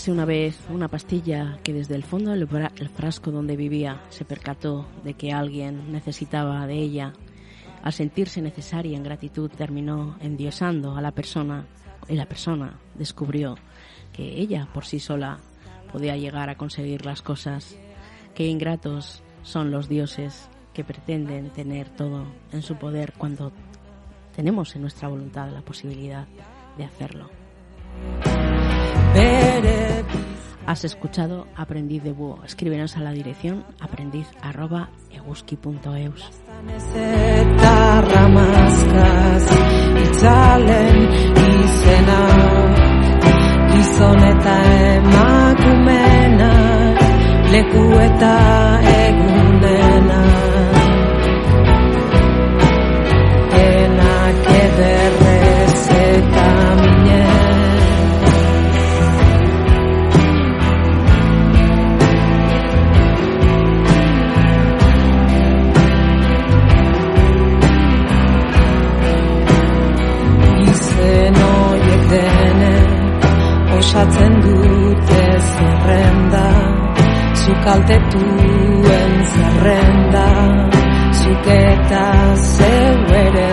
Érase 0.07 0.21
una 0.21 0.25
vez 0.25 0.57
una 0.69 0.87
pastilla 0.87 1.59
que 1.63 1.73
desde 1.73 1.95
el 1.95 2.03
fondo 2.03 2.31
del 2.31 2.89
frasco 2.95 3.29
donde 3.29 3.57
vivía 3.57 4.03
se 4.07 4.23
percató 4.23 4.87
de 5.03 5.15
que 5.15 5.33
alguien 5.33 5.91
necesitaba 5.91 6.65
de 6.65 6.75
ella. 6.75 7.11
Al 7.83 7.91
sentirse 7.91 8.41
necesaria 8.41 8.95
en 8.95 9.03
gratitud 9.03 9.51
terminó 9.51 10.15
endiosando 10.21 10.95
a 10.95 11.01
la 11.01 11.11
persona 11.11 11.65
y 12.07 12.15
la 12.15 12.25
persona 12.25 12.79
descubrió 12.95 13.55
que 14.13 14.39
ella 14.39 14.69
por 14.73 14.85
sí 14.85 15.01
sola 15.01 15.39
podía 15.91 16.15
llegar 16.15 16.49
a 16.49 16.55
conseguir 16.55 17.05
las 17.05 17.21
cosas. 17.21 17.77
Qué 18.33 18.47
ingratos 18.47 19.21
son 19.43 19.71
los 19.71 19.89
dioses 19.89 20.47
que 20.73 20.85
pretenden 20.85 21.49
tener 21.49 21.89
todo 21.89 22.23
en 22.53 22.61
su 22.61 22.77
poder 22.77 23.11
cuando 23.17 23.51
tenemos 24.37 24.73
en 24.73 24.83
nuestra 24.83 25.09
voluntad 25.09 25.49
la 25.51 25.63
posibilidad 25.63 26.25
de 26.77 26.85
hacerlo. 26.85 27.29
Has 30.68 30.84
escuchado 30.84 31.47
Aprendiz 31.55 32.03
de 32.03 32.11
Búho. 32.11 32.43
Escríbenos 32.43 32.97
a 32.97 32.99
la 32.99 33.11
dirección 33.11 33.63
eta 48.01 48.82
egunena 49.07 50.46
zukaltetuen 77.88 79.13
zerrenda 79.31 80.29
zuk 81.13 81.47
eta 81.47 82.07
zeu 82.35 82.97
ere. 83.15 83.51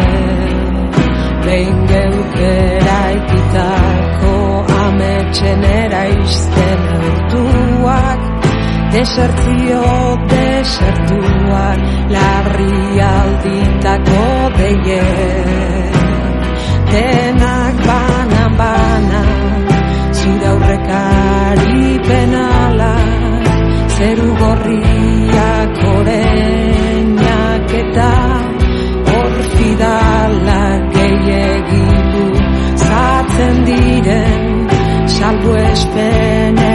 Behin 1.44 1.78
geukera 1.90 3.00
ikitako 3.18 4.34
ametxen 4.86 5.64
eraizten 5.64 6.82
eurtuak 6.96 8.20
desertzio 8.94 9.84
desertuak 10.32 11.86
larri 12.16 13.00
alditako 13.10 14.26
deiek 14.58 16.02
denak 16.90 17.86
banan 17.86 18.13
salbu 35.24 35.52
espen 35.72 36.73